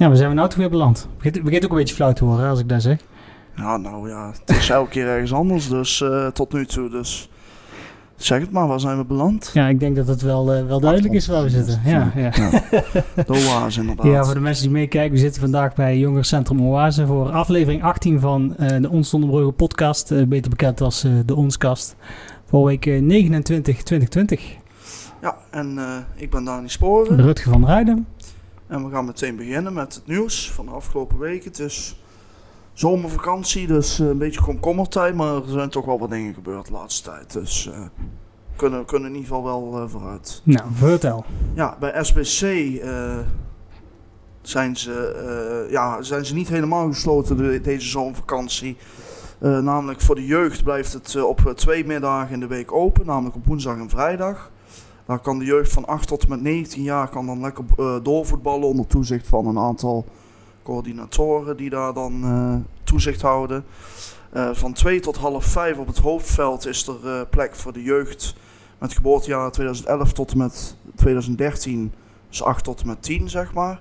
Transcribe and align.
Ja, 0.00 0.08
waar 0.08 0.16
zijn 0.16 0.28
we 0.28 0.34
nou 0.34 0.48
toch 0.48 0.58
weer 0.58 0.70
beland? 0.70 1.08
Begint, 1.16 1.42
begint 1.42 1.64
ook 1.64 1.70
een 1.70 1.76
beetje 1.76 1.94
flauw 1.94 2.12
te 2.12 2.24
horen 2.24 2.48
als 2.48 2.60
ik 2.60 2.68
dat 2.68 2.82
zeg. 2.82 2.98
Ja, 3.56 3.76
nou 3.76 4.08
ja, 4.08 4.32
het 4.46 4.56
is 4.56 4.70
elke 4.78 4.90
keer 4.90 5.06
ergens 5.06 5.32
anders, 5.32 5.68
dus 5.68 6.00
eh, 6.00 6.26
tot 6.26 6.52
nu 6.52 6.66
toe. 6.66 6.90
Dus 6.90 7.30
zeg 8.16 8.40
het 8.40 8.50
maar, 8.50 8.66
waar 8.66 8.80
zijn 8.80 8.96
we 8.98 9.04
beland? 9.04 9.50
Ja, 9.54 9.68
ik 9.68 9.80
denk 9.80 9.96
dat 9.96 10.06
het 10.06 10.22
wel, 10.22 10.52
eh, 10.52 10.66
wel 10.66 10.80
duidelijk 10.80 11.14
is 11.14 11.26
waar 11.26 11.42
we 11.42 11.50
zitten. 11.50 11.80
Ja, 11.84 12.12
ja. 12.16 12.30
De 13.26 13.46
oase 13.46 13.80
inderdaad. 13.80 14.06
Ja, 14.06 14.24
voor 14.24 14.34
de 14.34 14.40
mensen 14.40 14.62
die 14.64 14.72
meekijken, 14.72 15.12
we 15.12 15.18
zitten 15.18 15.40
vandaag 15.40 15.74
bij 15.74 15.98
Jongerencentrum 15.98 16.62
Oase 16.62 17.06
voor 17.06 17.30
aflevering 17.30 17.82
18 17.82 18.20
van 18.20 18.56
eh, 18.56 18.80
de 18.80 18.90
Ons 18.90 19.08
Zonder 19.08 19.52
podcast, 19.52 20.28
beter 20.28 20.50
bekend 20.50 20.80
als 20.80 21.06
de 21.26 21.34
Onskast, 21.34 21.96
voor 22.44 22.64
week 22.64 22.86
eh, 22.86 23.02
29 23.02 23.82
2020. 23.82 24.58
Ja, 25.22 25.36
en 25.50 25.78
ik 26.16 26.30
ben 26.30 26.44
Dani 26.44 26.68
Sporen. 26.68 27.20
Rutger 27.20 27.52
van 27.52 27.66
Rijden. 27.66 28.06
En 28.70 28.84
we 28.84 28.90
gaan 28.90 29.04
meteen 29.04 29.36
beginnen 29.36 29.72
met 29.72 29.94
het 29.94 30.06
nieuws 30.06 30.50
van 30.52 30.64
de 30.66 30.70
afgelopen 30.72 31.18
weken. 31.18 31.48
Het 31.50 31.58
is 31.58 32.02
zomervakantie, 32.72 33.66
dus 33.66 34.00
eh, 34.00 34.06
een 34.06 34.18
beetje 34.18 34.40
komkommertijd, 34.42 35.14
maar 35.14 35.34
er 35.34 35.42
zijn 35.46 35.68
toch 35.70 35.84
wel 35.84 35.98
wat 35.98 36.10
dingen 36.10 36.34
gebeurd 36.34 36.66
de 36.66 36.72
laatste 36.72 37.10
tijd. 37.10 37.32
Dus 37.32 37.64
we 37.64 37.88
kunnen, 38.56 38.84
kunnen 38.84 39.08
in 39.10 39.14
ieder 39.16 39.28
geval 39.28 39.44
wel 39.44 39.80
eh, 39.82 39.88
vooruit. 39.88 40.40
Nou, 40.44 40.68
vertel. 40.72 41.24
Ja, 41.54 41.76
bij 41.80 42.04
SBC 42.04 42.40
zijn, 44.42 44.76
ze, 44.76 45.66
ja, 45.70 46.02
zijn 46.02 46.24
ze 46.26 46.34
niet 46.34 46.48
helemaal 46.48 46.86
gesloten 46.86 47.36
de- 47.36 47.60
deze 47.60 47.88
zomervakantie. 47.88 48.76
Namelijk 49.38 50.00
voor 50.00 50.14
de 50.14 50.26
jeugd 50.26 50.62
blijft 50.64 50.92
het 50.92 51.22
op 51.22 51.52
twee 51.56 51.86
middagen 51.86 52.34
in 52.34 52.40
de 52.40 52.46
week 52.46 52.72
open, 52.72 53.06
namelijk 53.06 53.36
op 53.36 53.46
woensdag 53.46 53.76
en 53.78 53.88
vrijdag. 53.90 54.50
Daar 55.10 55.18
kan 55.18 55.38
de 55.38 55.44
jeugd 55.44 55.72
van 55.72 55.86
8 55.86 56.08
tot 56.08 56.22
en 56.22 56.28
met 56.28 56.40
19 56.40 56.82
jaar 56.82 57.08
kan 57.08 57.26
dan 57.26 57.40
lekker 57.40 57.64
eh, 57.78 57.96
doorvoetballen 58.02 58.68
onder 58.68 58.86
toezicht 58.86 59.26
van 59.26 59.46
een 59.46 59.58
aantal 59.58 60.04
coördinatoren 60.62 61.56
die 61.56 61.70
daar 61.70 61.92
dan 61.92 62.24
eh, 62.24 62.54
toezicht 62.84 63.22
houden. 63.22 63.64
Eh, 64.32 64.50
van 64.52 64.72
2 64.72 65.00
tot 65.00 65.16
half 65.16 65.44
5 65.44 65.78
op 65.78 65.86
het 65.86 65.98
hoofdveld 65.98 66.66
is 66.66 66.86
er 66.86 67.26
plek 67.26 67.56
voor 67.56 67.72
de 67.72 67.82
jeugd 67.82 68.34
met 68.78 68.92
geboortejaar 68.92 69.50
2011 69.50 70.12
tot 70.12 70.30
en 70.30 70.38
met 70.38 70.76
2013, 70.94 71.92
dus 72.28 72.42
8 72.42 72.64
tot 72.64 72.80
en 72.80 72.86
met 72.86 73.02
10 73.02 73.28
zeg 73.28 73.54
maar. 73.54 73.80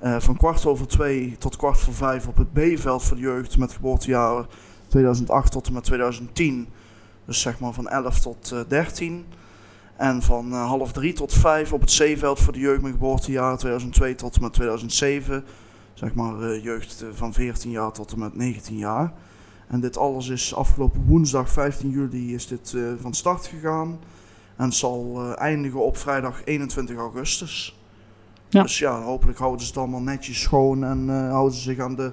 Van 0.00 0.36
kwart 0.36 0.66
over 0.66 0.86
2 0.86 1.36
tot 1.38 1.56
kwart 1.56 1.78
voor 1.78 1.94
5 1.94 2.26
op 2.26 2.36
het 2.36 2.52
B-veld 2.52 3.02
voor 3.02 3.16
de 3.16 3.22
jeugd 3.22 3.58
met 3.58 3.72
geboortejaren 3.72 4.46
2008 4.88 5.52
tot 5.52 5.66
en 5.66 5.72
met 5.72 5.84
2010, 5.84 6.68
dus 7.24 7.40
zeg 7.40 7.60
maar 7.60 7.72
van 7.72 7.88
11 7.88 8.20
tot 8.20 8.50
eh, 8.52 8.60
13. 8.68 9.24
En 9.96 10.22
van 10.22 10.52
eh, 10.52 10.66
half 10.66 10.92
3 10.92 11.12
tot 11.12 11.32
5 11.32 11.72
op 11.72 11.80
het 11.80 11.90
C-veld 11.90 12.38
voor 12.38 12.52
de 12.52 12.58
jeugd 12.58 12.82
met 12.82 12.92
geboortejaren 12.92 13.58
2002 13.58 14.14
tot 14.14 14.36
en 14.36 14.42
met 14.42 14.52
2007. 14.52 15.44
Zeg 15.94 16.14
maar 16.14 16.42
eh, 16.42 16.64
jeugd 16.64 17.02
eh, 17.02 17.08
van 17.12 17.32
14 17.32 17.70
jaar 17.70 17.92
tot 17.92 18.12
en 18.12 18.18
met 18.18 18.34
19 18.34 18.76
jaar. 18.76 19.12
En 19.68 19.80
dit 19.80 19.98
alles 19.98 20.28
is 20.28 20.54
afgelopen 20.54 21.04
woensdag 21.06 21.50
15 21.50 21.90
juli 21.90 22.34
is 22.34 22.46
dit 22.46 22.76
van 23.00 23.14
start 23.14 23.46
gegaan. 23.46 23.98
En 24.56 24.72
zal 24.72 25.34
eindigen 25.34 25.84
op 25.84 25.96
vrijdag 25.96 26.44
21 26.44 26.96
augustus. 26.96 27.80
Ja. 28.48 28.62
Dus 28.62 28.78
ja, 28.78 29.02
hopelijk 29.02 29.38
houden 29.38 29.60
ze 29.60 29.66
het 29.66 29.76
allemaal 29.76 30.00
netjes 30.00 30.40
schoon 30.42 30.84
en 30.84 31.08
houden 31.30 31.54
ze 31.54 31.62
zich 31.62 31.78
aan 31.78 31.94
de 31.94 32.12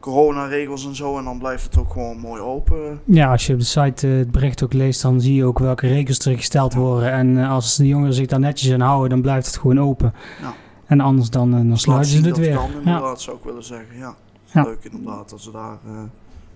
coronaregels 0.00 0.86
en 0.86 0.94
zo. 0.94 1.18
En 1.18 1.24
dan 1.24 1.38
blijft 1.38 1.64
het 1.64 1.78
ook 1.78 1.92
gewoon 1.92 2.18
mooi 2.18 2.40
open. 2.42 3.00
Ja, 3.04 3.30
als 3.30 3.46
je 3.46 3.52
op 3.52 3.58
de 3.58 3.64
site 3.64 4.08
eh, 4.08 4.16
het 4.16 4.30
bericht 4.30 4.62
ook 4.64 4.72
leest, 4.72 5.02
dan 5.02 5.20
zie 5.20 5.34
je 5.34 5.44
ook 5.44 5.58
welke 5.58 5.86
regels 5.86 6.18
er 6.18 6.36
gesteld 6.36 6.74
worden. 6.74 7.12
En 7.12 7.38
eh, 7.38 7.50
als 7.50 7.76
de 7.76 7.86
jongeren 7.86 8.14
zich 8.14 8.26
daar 8.26 8.40
netjes 8.40 8.72
aan 8.72 8.80
houden, 8.80 9.10
dan 9.10 9.20
blijft 9.22 9.46
het 9.46 9.56
gewoon 9.56 9.80
open. 9.80 10.14
Ja. 10.42 10.54
En 10.86 11.00
anders 11.00 11.30
dan, 11.30 11.54
eh, 11.54 11.68
dan 11.68 11.78
sluiten 11.78 12.10
ze 12.10 12.16
het 12.16 12.24
dat 12.26 12.38
weer. 12.38 12.54
kan 12.54 12.70
Ja. 12.70 12.76
inderdaad, 12.78 13.20
zou 13.20 13.36
ik 13.36 13.44
willen 13.44 13.64
zeggen. 13.64 13.96
Ja. 13.98 14.14
Ja. 14.52 14.62
Leuk 14.62 14.84
inderdaad, 14.90 15.30
dat 15.30 15.40
ze 15.40 15.50
daar 15.50 15.78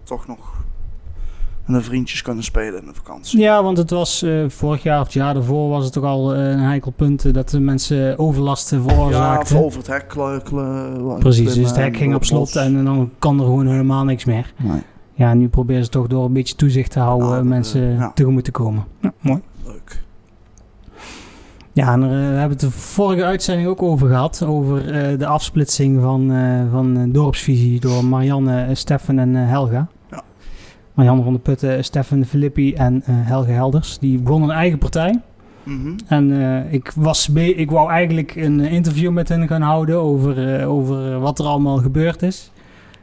toch 0.02 0.26
nog 0.26 0.38
vriendjes 1.78 2.22
kunnen 2.22 2.44
spelen 2.44 2.80
in 2.80 2.86
de 2.86 2.94
vakantie. 2.94 3.40
Ja, 3.40 3.62
want 3.62 3.78
het 3.78 3.90
was 3.90 4.22
eh, 4.22 4.44
vorig 4.48 4.82
jaar 4.82 4.98
of 4.98 5.04
het 5.04 5.12
jaar 5.12 5.34
daarvoor 5.34 5.68
was 5.68 5.84
het 5.84 5.92
toch 5.92 6.04
al 6.04 6.34
eh, 6.34 6.50
een 6.50 6.58
heikel 6.58 6.90
punt 6.90 7.24
eh, 7.24 7.32
dat 7.32 7.48
de 7.50 7.60
mensen 7.60 8.18
overlast 8.18 8.70
Ja, 8.70 8.80
veroorzaakten. 8.80 9.56
of 9.56 9.62
over 9.62 9.78
het 9.78 9.86
hek 9.86 10.08
kle- 10.08 10.40
kle- 10.44 11.16
Precies, 11.18 11.54
dus 11.54 11.66
het 11.68 11.76
hek 11.76 11.96
ging 11.96 12.14
op 12.14 12.24
slot 12.24 12.56
en 12.56 12.84
dan 12.84 13.10
kan 13.18 13.38
er 13.38 13.44
gewoon 13.44 13.66
helemaal 13.66 14.04
niks 14.04 14.24
meer. 14.24 14.52
Nee, 14.56 14.80
Ja, 15.14 15.34
nu 15.34 15.48
proberen 15.48 15.84
ze 15.84 15.90
toch 15.90 16.06
door 16.06 16.24
een 16.24 16.32
beetje 16.32 16.54
toezicht 16.54 16.90
te 16.90 16.98
houden 16.98 17.26
Ja, 17.28 17.32
eh, 17.34 17.38
dat, 17.40 17.48
mensen 17.48 17.82
eh, 17.92 17.98
ja. 17.98 18.10
tegemoet 18.14 18.44
te 18.44 18.50
komen. 18.50 18.84
Ja, 19.00 19.12
mooi. 19.20 19.40
leuk. 19.66 20.02
Ja, 21.72 21.92
en 21.92 22.00
we 22.00 22.14
hebben 22.14 22.48
het 22.50 22.60
de 22.60 22.70
vorige 22.70 23.24
uitzending 23.24 23.68
ook 23.68 23.82
over 23.82 24.08
gehad. 24.08 24.44
Over 24.46 24.90
eh, 24.94 25.18
de 25.18 25.26
afsplitsing 25.26 26.00
van, 26.02 26.32
eh, 26.32 26.60
van 26.70 27.10
dorpsvisie 27.12 27.80
door 27.80 28.04
Marianne, 28.04 28.68
Steffen 28.74 29.18
en 29.18 29.34
Helga. 29.34 29.88
Marianne 31.00 31.22
van 31.22 31.32
der 31.32 31.42
Putten, 31.42 31.84
Steffen 31.84 32.26
Filippi 32.26 32.74
en 32.74 33.02
eh, 33.06 33.14
Helga 33.14 33.52
Helders. 33.52 33.98
Die 33.98 34.18
begonnen 34.18 34.48
een 34.48 34.54
eigen 34.56 34.78
partij. 34.78 35.20
Mhm. 35.62 35.92
En 36.06 36.42
eh, 36.42 36.72
ik, 36.72 36.92
was 36.96 37.28
ik 37.34 37.70
wou 37.70 37.90
eigenlijk 37.90 38.34
een 38.34 38.60
interview 38.60 39.10
met 39.10 39.28
hen 39.28 39.48
gaan 39.48 39.62
houden 39.62 39.96
over, 40.00 40.58
eh, 40.60 40.70
over 40.70 41.18
wat 41.18 41.38
er 41.38 41.44
allemaal 41.44 41.76
gebeurd 41.76 42.22
is. 42.22 42.52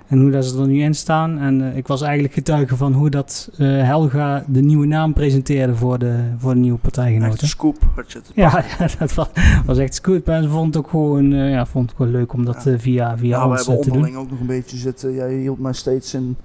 En 0.08 0.20
hoe 0.20 0.32
dat 0.32 0.46
ze 0.46 0.60
er 0.62 0.68
nu 0.68 0.82
in 0.82 0.94
staan. 0.96 1.40
En 1.40 1.76
ik 1.76 1.88
was 1.88 2.02
eigenlijk 2.02 2.34
getuige 2.34 2.76
van 2.76 2.94
hoe 2.94 3.10
dat 3.10 3.50
Helga 3.58 4.44
de 4.48 4.62
nieuwe 4.62 4.86
naam 4.86 5.14
presenteerde 5.14 5.76
voor 5.76 6.00
de, 6.00 6.16
voor 6.38 6.54
de 6.54 6.60
nieuwe 6.60 6.80
Echt 6.84 6.94
partijgenoten. 6.94 7.42
een 7.42 7.48
scoop 7.48 7.78
had 7.96 8.12
je 8.12 8.22
te 8.22 8.32
Ja, 8.36 8.64
dat 9.00 9.14
was, 9.14 9.28
was 9.66 9.78
echt 9.78 10.00
goed. 10.04 10.26
Maar 10.26 10.42
ze 10.42 10.50
vond 10.50 10.74
het 10.76 10.84
ook 10.84 10.90
gewoon, 10.90 11.30
ja, 11.32 11.66
vond 11.66 11.90
het 11.90 11.98
gewoon 11.98 12.12
leuk 12.12 12.34
om 12.34 12.46
dat 12.46 12.70
via, 12.78 13.18
via 13.18 13.38
Ja, 13.38 13.44
we 13.44 13.50
ons 13.50 13.66
hebben 13.66 13.84
te 13.84 13.90
doen. 13.90 13.98
onderling 13.98 14.16
ook 14.24 14.30
nog 14.32 14.40
een 14.40 14.46
beetje 14.46 14.78
zitten. 14.78 15.14
Jij 15.14 15.34
hield 15.34 15.60
mij 15.60 15.74
steeds 15.74 16.14
in 16.14 16.38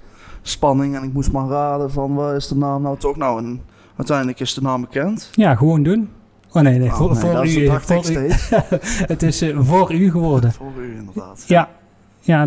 spanning 0.43 0.95
en 0.95 1.03
ik 1.03 1.13
moest 1.13 1.31
maar 1.31 1.47
raden 1.47 1.91
van 1.91 2.13
waar 2.13 2.35
is 2.35 2.47
de 2.47 2.55
naam 2.55 2.81
nou 2.81 2.97
toch? 2.97 3.15
Nou, 3.15 3.43
en 3.43 3.61
uiteindelijk 3.95 4.39
is 4.39 4.53
de 4.53 4.61
naam 4.61 4.81
bekend. 4.81 5.29
Ja, 5.31 5.55
gewoon 5.55 5.83
doen. 5.83 6.09
Oh 6.51 6.61
nee, 6.61 6.79
nee, 6.79 6.89
Oh, 6.89 6.95
voor, 6.95 7.09
nee, 7.09 7.17
voor 7.17 7.47
u. 7.47 7.79
voor 7.81 7.95
ik 7.95 8.03
u. 8.03 8.11
steeds. 8.11 8.49
het 9.13 9.23
is 9.23 9.41
eh, 9.41 9.59
voor 9.59 9.93
u 9.93 10.11
geworden. 10.11 10.51
Voor 10.51 10.71
u 10.77 10.95
inderdaad. 10.97 11.43
Ja, 11.47 11.69
ja 12.19 12.39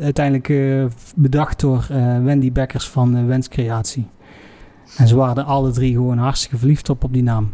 uiteindelijk 0.00 0.48
eh, 0.48 0.84
bedacht 1.16 1.60
door 1.60 1.86
eh, 1.90 2.22
Wendy 2.22 2.52
Bekkers 2.52 2.88
van 2.88 3.26
Wenscreatie. 3.26 4.06
En 4.96 5.08
ze 5.08 5.16
waren 5.16 5.36
er 5.36 5.44
alle 5.44 5.70
drie 5.70 5.92
gewoon 5.92 6.18
hartstikke 6.18 6.58
verliefd 6.58 6.88
op, 6.90 7.04
op 7.04 7.12
die 7.12 7.22
naam. 7.22 7.52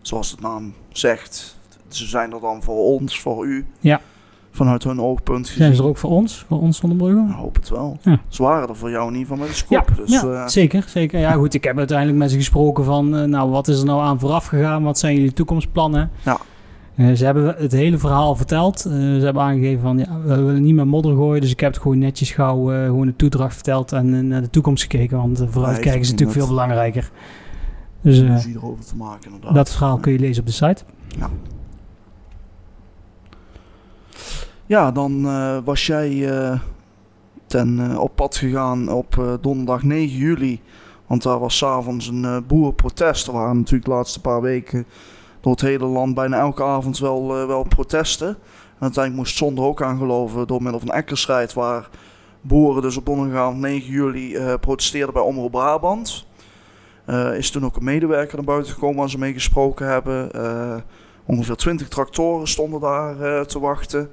Zoals 0.00 0.36
de 0.36 0.42
naam 0.42 0.74
zegt, 0.88 1.58
ze 1.88 2.06
zijn 2.06 2.32
er 2.32 2.40
dan 2.40 2.62
voor 2.62 2.76
ons, 2.76 3.20
voor 3.20 3.46
u. 3.46 3.66
Ja. 3.80 4.00
Vanuit 4.50 4.84
hun 4.84 5.00
oogpunt 5.00 5.46
Zijn 5.46 5.58
gezien. 5.58 5.74
ze 5.74 5.82
er 5.82 5.88
ook 5.88 5.96
voor 5.96 6.10
ons, 6.10 6.44
voor 6.48 6.60
ons 6.60 6.76
zonder 6.78 6.98
bruggen? 6.98 7.28
Ik 7.28 7.34
hoop 7.34 7.54
het 7.54 7.68
wel. 7.68 7.98
Ja. 8.02 8.20
Ze 8.28 8.42
waren 8.42 8.68
er 8.68 8.76
voor 8.76 8.90
jou 8.90 9.06
in 9.08 9.18
ieder 9.18 9.28
geval 9.28 9.46
met 9.46 9.56
Ja, 9.68 9.82
scoop. 9.84 9.96
dus, 9.96 10.10
ja 10.20 10.42
eh, 10.42 10.46
zeker, 10.48 10.84
zeker. 10.86 11.20
Ja, 11.20 11.32
goed, 11.32 11.54
ik 11.54 11.64
heb 11.64 11.78
uiteindelijk 11.78 12.18
met 12.18 12.30
ze 12.30 12.36
gesproken 12.36 12.84
van, 12.84 13.16
eh, 13.16 13.24
nou, 13.24 13.50
wat 13.50 13.68
is 13.68 13.78
er 13.78 13.84
nou 13.84 14.02
aan 14.02 14.20
vooraf 14.20 14.46
gegaan? 14.46 14.82
Wat 14.82 14.98
zijn 14.98 15.14
jullie 15.14 15.32
toekomstplannen? 15.32 16.10
Ja. 16.24 16.38
Eh, 16.94 17.12
ze 17.12 17.24
hebben 17.24 17.54
het 17.58 17.72
hele 17.72 17.98
verhaal 17.98 18.34
verteld. 18.36 18.80
Ze 18.80 19.20
hebben 19.22 19.42
aangegeven 19.42 19.80
van, 19.80 19.98
ja, 19.98 20.20
we 20.24 20.36
willen 20.42 20.62
niet 20.62 20.74
meer 20.74 20.86
modder 20.86 21.14
gooien. 21.14 21.40
Dus 21.40 21.50
ik 21.50 21.60
heb 21.60 21.72
het 21.72 21.82
gewoon 21.82 21.98
netjes 21.98 22.30
gauw 22.30 22.66
gewoon 22.66 23.06
de 23.06 23.16
toedracht 23.16 23.54
verteld 23.54 23.92
en 23.92 24.28
naar 24.28 24.40
de 24.40 24.50
toekomst 24.50 24.82
gekeken. 24.82 25.16
Want 25.16 25.40
uh, 25.40 25.46
vooruitkijken 25.50 26.00
is 26.00 26.10
natuurlijk 26.10 26.38
veel 26.38 26.48
belangrijker. 26.48 27.10
Dus 28.02 28.18
erover 28.54 28.84
te 28.84 28.96
maken 28.96 29.24
inderdaad. 29.24 29.54
dat 29.54 29.70
verhaal 29.70 29.96
kun 29.98 30.12
je 30.12 30.18
lezen 30.18 30.40
op 30.40 30.46
de 30.46 30.52
site. 30.52 30.82
Ja, 31.18 31.30
dan 34.70 35.26
eh, 35.26 35.58
was 35.64 35.86
jij 35.86 36.30
eh, 36.30 36.60
ten, 37.46 37.90
eh, 37.90 38.00
op 38.00 38.16
pad 38.16 38.36
gegaan 38.36 38.88
op 38.88 39.38
donderdag 39.40 39.82
9 39.82 40.16
juli. 40.16 40.60
Want 41.06 41.22
daar 41.22 41.38
was 41.38 41.56
s'avonds 41.56 42.06
een 42.06 42.44
boerenprotest. 42.46 43.26
Er 43.26 43.32
waren 43.32 43.56
natuurlijk 43.56 43.84
de 43.84 43.90
laatste 43.90 44.20
paar 44.20 44.40
weken 44.40 44.86
door 45.40 45.52
het 45.52 45.60
hele 45.60 45.84
land 45.84 46.14
bijna 46.14 46.38
elke 46.38 46.62
avond 46.62 46.98
wel, 46.98 47.46
wel 47.46 47.62
protesten. 47.62 48.28
En 48.28 48.36
uiteindelijk 48.80 49.24
moest 49.24 49.36
Zonder 49.36 49.64
ook 49.64 49.82
aangeloven 49.82 50.46
door 50.46 50.62
middel 50.62 50.80
van 50.80 50.90
ekkerstrijd... 50.90 51.52
waar 51.52 51.88
boeren 52.40 52.82
dus 52.82 52.96
op 52.96 53.06
donderdagavond 53.06 53.60
9 53.60 53.90
juli 53.92 54.38
protesteerden 54.60 55.14
bij 55.14 55.22
Omroep 55.22 55.50
Brabant. 55.50 56.26
Eh, 57.04 57.36
is 57.36 57.50
toen 57.50 57.64
ook 57.64 57.76
een 57.76 57.84
medewerker 57.84 58.36
naar 58.36 58.44
buiten 58.44 58.72
gekomen 58.72 58.96
waar 58.96 59.10
ze 59.10 59.18
mee 59.18 59.32
gesproken 59.32 59.86
hebben. 59.86 60.30
Ongeveer 61.26 61.56
20 61.56 61.88
tractoren 61.88 62.48
stonden 62.48 62.80
daar 62.80 63.46
te 63.46 63.60
wachten. 63.60 64.10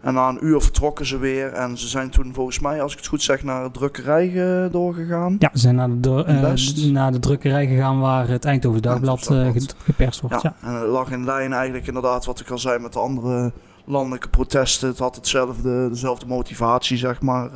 En 0.00 0.14
na 0.14 0.28
een 0.28 0.44
uur 0.46 0.60
vertrokken 0.60 1.06
ze 1.06 1.18
weer. 1.18 1.52
En 1.52 1.78
ze 1.78 1.88
zijn 1.88 2.10
toen 2.10 2.34
volgens 2.34 2.58
mij, 2.60 2.82
als 2.82 2.92
ik 2.92 2.98
het 2.98 3.06
goed 3.06 3.22
zeg, 3.22 3.42
naar 3.42 3.64
de 3.64 3.70
drukkerij 3.70 4.26
eh, 4.64 4.72
doorgegaan. 4.72 5.36
Ja, 5.38 5.50
we 5.52 5.58
zijn 5.58 5.74
naar 5.74 5.88
de, 6.00 6.38
Best. 6.42 6.90
naar 6.90 7.12
de 7.12 7.18
drukkerij 7.18 7.66
gegaan 7.66 8.00
waar 8.00 8.28
het 8.28 8.44
Eindhoven 8.44 8.82
Dagblad 8.82 9.30
eh, 9.30 9.50
ge- 9.50 9.68
geperst 9.84 10.20
wordt. 10.20 10.42
Ja. 10.42 10.54
Ja, 10.62 10.68
en 10.68 10.74
het 10.74 10.88
lag 10.88 11.10
in 11.10 11.24
lijn 11.24 11.52
eigenlijk 11.52 11.86
inderdaad 11.86 12.24
wat 12.24 12.40
ik 12.40 12.50
al 12.50 12.58
zei 12.58 12.78
met 12.78 12.92
de 12.92 12.98
andere 12.98 13.52
landelijke 13.84 14.28
protesten. 14.28 14.88
Het 14.88 14.98
had 14.98 15.16
hetzelfde, 15.16 15.88
dezelfde 15.88 16.26
motivatie, 16.26 16.96
zeg 16.96 17.20
maar. 17.20 17.50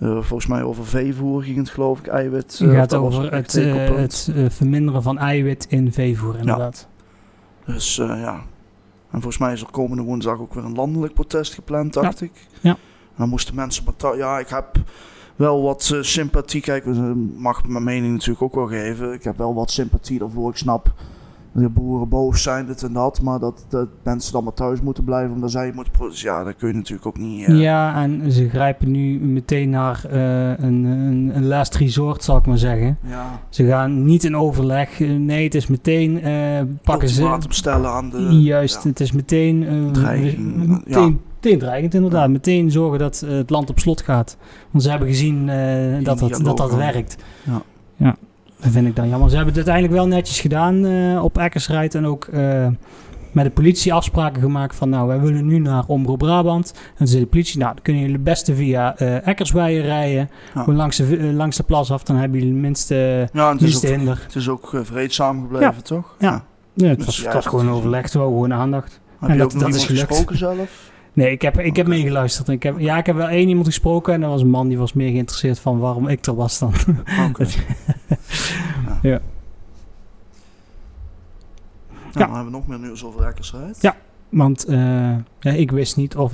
Volgens 0.00 0.46
mij 0.46 0.62
over 0.62 0.86
veevoer 0.86 1.42
ging 1.42 1.56
het 1.56 1.70
geloof 1.70 1.98
ik, 1.98 2.06
eiwit. 2.06 2.58
Het 2.58 2.70
gaat 2.72 2.94
over 2.94 3.32
het, 3.32 3.52
het 4.32 4.54
verminderen 4.54 5.02
van 5.02 5.18
eiwit 5.18 5.66
in 5.68 5.92
veevoer, 5.92 6.38
inderdaad. 6.38 6.88
Dus 7.66 7.96
ja. 7.96 8.40
En 9.16 9.22
volgens 9.22 9.38
mij 9.42 9.52
is 9.52 9.60
er 9.60 9.70
komende 9.70 10.02
woensdag 10.02 10.38
ook 10.38 10.54
weer 10.54 10.64
een 10.64 10.74
landelijk 10.74 11.14
protest 11.14 11.54
gepland, 11.54 11.92
dacht 11.92 12.20
ik. 12.20 12.32
Ja. 12.60 12.70
En 12.70 12.76
dan 13.16 13.28
moesten 13.28 13.54
mensen... 13.54 13.84
beta- 13.84 14.14
Ja, 14.14 14.38
ik 14.38 14.48
heb 14.48 14.66
wel 15.36 15.62
wat 15.62 15.90
eh, 15.94 16.02
sympathie. 16.02 16.60
Kijk, 16.60 16.84
ik 16.86 16.94
mag 17.36 17.66
mijn 17.66 17.84
mening 17.84 18.12
natuurlijk 18.12 18.42
ook 18.42 18.54
wel 18.54 18.66
geven. 18.66 19.12
Ik 19.12 19.24
heb 19.24 19.36
wel 19.38 19.54
wat 19.54 19.70
sympathie 19.70 20.18
daarvoor. 20.18 20.50
Ik 20.50 20.56
snap 20.56 20.92
de 21.62 21.68
boeren 21.68 22.08
boos 22.08 22.42
zijn, 22.42 22.66
dit 22.66 22.82
en 22.82 22.92
dat. 22.92 23.22
Maar 23.22 23.38
dat, 23.38 23.66
dat 23.68 23.88
mensen 24.02 24.32
dan 24.32 24.44
maar 24.44 24.52
thuis 24.52 24.80
moeten 24.80 25.04
blijven 25.04 25.34
omdat 25.34 25.50
zij 25.50 25.72
moeten 25.74 25.92
produceren. 25.92 26.38
Ja, 26.38 26.44
dat 26.44 26.56
kun 26.56 26.68
je 26.68 26.74
natuurlijk 26.74 27.06
ook 27.06 27.18
niet... 27.18 27.46
eh, 27.46 27.60
Ja, 27.60 28.02
en 28.02 28.32
ze 28.32 28.48
grijpen 28.48 28.90
nu 28.90 29.18
meteen 29.18 29.70
naar 29.70 30.04
eh, 30.10 30.48
een, 30.64 30.84
een, 30.84 31.30
een 31.34 31.46
last 31.46 31.74
resort, 31.74 32.24
zal 32.24 32.36
ik 32.36 32.46
maar 32.46 32.58
zeggen. 32.58 32.98
ja. 33.08 33.40
Ze 33.48 33.66
gaan 33.66 34.04
niet 34.04 34.24
in 34.24 34.36
overleg. 34.36 35.00
eh, 35.00 35.10
Nee, 35.10 35.44
het 35.44 35.54
is 35.54 35.66
meteen 35.66 36.20
pakken 36.82 37.08
ze. 37.08 37.20
ultimatum 37.20 37.50
stellen 37.52 37.90
aan 37.90 38.10
de... 38.10 38.18
Juist, 38.40 38.82
ja. 38.82 38.88
het 38.88 39.00
is 39.00 39.12
meteen, 39.12 39.88
Dreiging, 39.92 40.54
we- 40.66 40.68
ja. 40.68 40.98
meteen, 41.00 41.20
meteen 41.34 41.58
dreigend 41.58 41.94
inderdaad. 41.94 42.28
Meteen 42.30 42.70
zorgen 42.70 42.98
dat 42.98 43.24
het 43.26 43.50
land 43.50 43.70
op 43.70 43.78
slot 43.78 44.02
gaat. 44.02 44.36
Want 44.70 44.82
ze 44.84 44.90
hebben 44.90 45.08
gezien 45.08 45.46
dat, 46.04 46.18
dat, 46.18 46.40
dat 46.44 46.56
dat 46.56 46.74
werkt. 46.74 47.16
Ja. 47.44 47.62
ja, 47.96 48.16
dat 48.60 48.70
vind 48.72 48.86
ik 48.86 48.96
dan 48.96 49.08
jammer. 49.08 49.30
Ze 49.30 49.36
hebben 49.36 49.54
het 49.54 49.66
uiteindelijk 49.68 49.94
wel 50.06 50.16
netjes 50.16 50.40
gedaan 50.40 50.84
eh, 50.86 51.24
op 51.24 51.38
Eckersrijd. 51.38 51.94
En 51.94 52.06
ook 52.06 52.24
eh, 52.24 52.66
met 53.32 53.44
de 53.44 53.50
politie 53.50 53.92
afspraken 53.94 54.42
gemaakt 54.42 54.74
van... 54.76 54.88
nou, 54.88 55.06
wij 55.06 55.20
willen 55.20 55.46
nu 55.46 55.58
naar 55.58 55.84
Omroep 55.86 56.18
Brabant. 56.18 56.74
En 56.96 57.08
zei 57.08 57.20
de 57.20 57.26
politie, 57.26 57.58
nou, 57.58 57.74
dan 57.74 57.82
kunnen 57.82 58.02
jullie 58.02 58.16
het 58.16 58.24
beste 58.26 58.54
via 58.54 58.96
Eckersweijer 59.22 59.82
rijden. 59.82 60.30
Ja. 60.54 60.72
Langs 60.72 60.96
de, 60.96 61.32
langs 61.32 61.56
de 61.56 61.62
plas 61.62 61.90
af. 61.92 62.02
Dan 62.02 62.16
hebben 62.16 62.38
jullie 62.38 62.54
de 62.54 62.60
minste, 62.60 63.28
Ja, 63.32 63.46
het 63.52 63.56
is 63.56 63.62
minste 63.62 63.86
ook, 63.88 63.94
hinder. 63.96 64.20
het 64.26 64.34
is 64.34 64.48
ook 64.48 64.70
vreedzaam 64.82 65.40
gebleven, 65.40 65.84
toch? 65.84 66.14
Ja. 66.18 66.44
Ja, 66.74 66.86
het 66.88 66.96
Dus 66.96 67.06
was, 67.06 67.16
het 67.24 67.32
was 67.34 67.46
gewoon 67.46 67.64
is- 67.68 67.72
overleg, 67.72 68.02
het 68.02 68.14
was 68.14 68.22
gewoon 68.24 68.52
aandacht. 68.52 69.00
Heb 69.20 69.28
En 69.28 69.34
je 69.36 69.42
dat- 69.42 69.54
ook 69.54 69.60
nog 69.60 69.70
dat 69.70 69.74
is 69.80 69.84
gelukt. 69.84 70.06
gesproken 70.06 70.36
zelf? 70.38 70.90
Nee, 71.16 71.30
ik 71.30 71.42
heb, 71.42 71.58
ik 71.58 71.76
heb 71.76 71.86
Oké. 71.86 71.96
meegeluisterd. 71.96 72.48
Ik 72.48 72.62
heb, 72.62 72.78
ja, 72.78 72.98
ik 72.98 73.06
heb 73.06 73.16
wel 73.16 73.28
één 73.28 73.48
iemand 73.48 73.66
gesproken 73.66 74.14
en 74.14 74.20
dat 74.20 74.30
was 74.30 74.40
een 74.40 74.50
man 74.50 74.68
die 74.68 74.78
was 74.78 74.92
meer 74.92 75.10
geïnteresseerd 75.10 75.58
van 75.58 75.78
waarom 75.78 76.08
ik 76.08 76.26
er 76.26 76.34
was 76.34 76.58
dan. 76.58 76.72
Dat- 77.38 77.52
ja. 78.86 78.98
Ja. 79.02 79.20
Nou, 82.12 82.12
dan 82.12 82.34
hebben 82.34 82.44
we 82.44 82.50
nog 82.50 82.66
meer 82.66 82.78
nieuws 82.78 83.04
over 83.04 83.26
Eckersrijd. 83.26 83.78
Ja. 83.80 83.96
Want 84.28 84.64
eh, 84.64 84.78
ja, 85.40 85.50
ik 85.52 85.70
wist 85.70 85.96
niet 85.96 86.16
of 86.16 86.32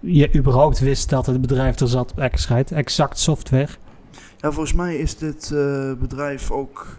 je 0.00 0.34
überhaupt 0.34 0.78
wist 0.78 1.10
dat 1.10 1.26
het 1.26 1.40
bedrijf 1.40 1.78
er 1.80 1.88
zat 1.88 2.10
op 2.12 2.18
Eckersrijd. 2.18 2.72
Exact 2.72 3.18
Software. 3.18 3.68
Ja, 4.36 4.50
volgens 4.52 4.72
mij 4.74 4.96
is 4.96 5.16
dit 5.16 5.50
eh, 5.52 5.92
bedrijf 5.98 6.50
ook... 6.50 6.98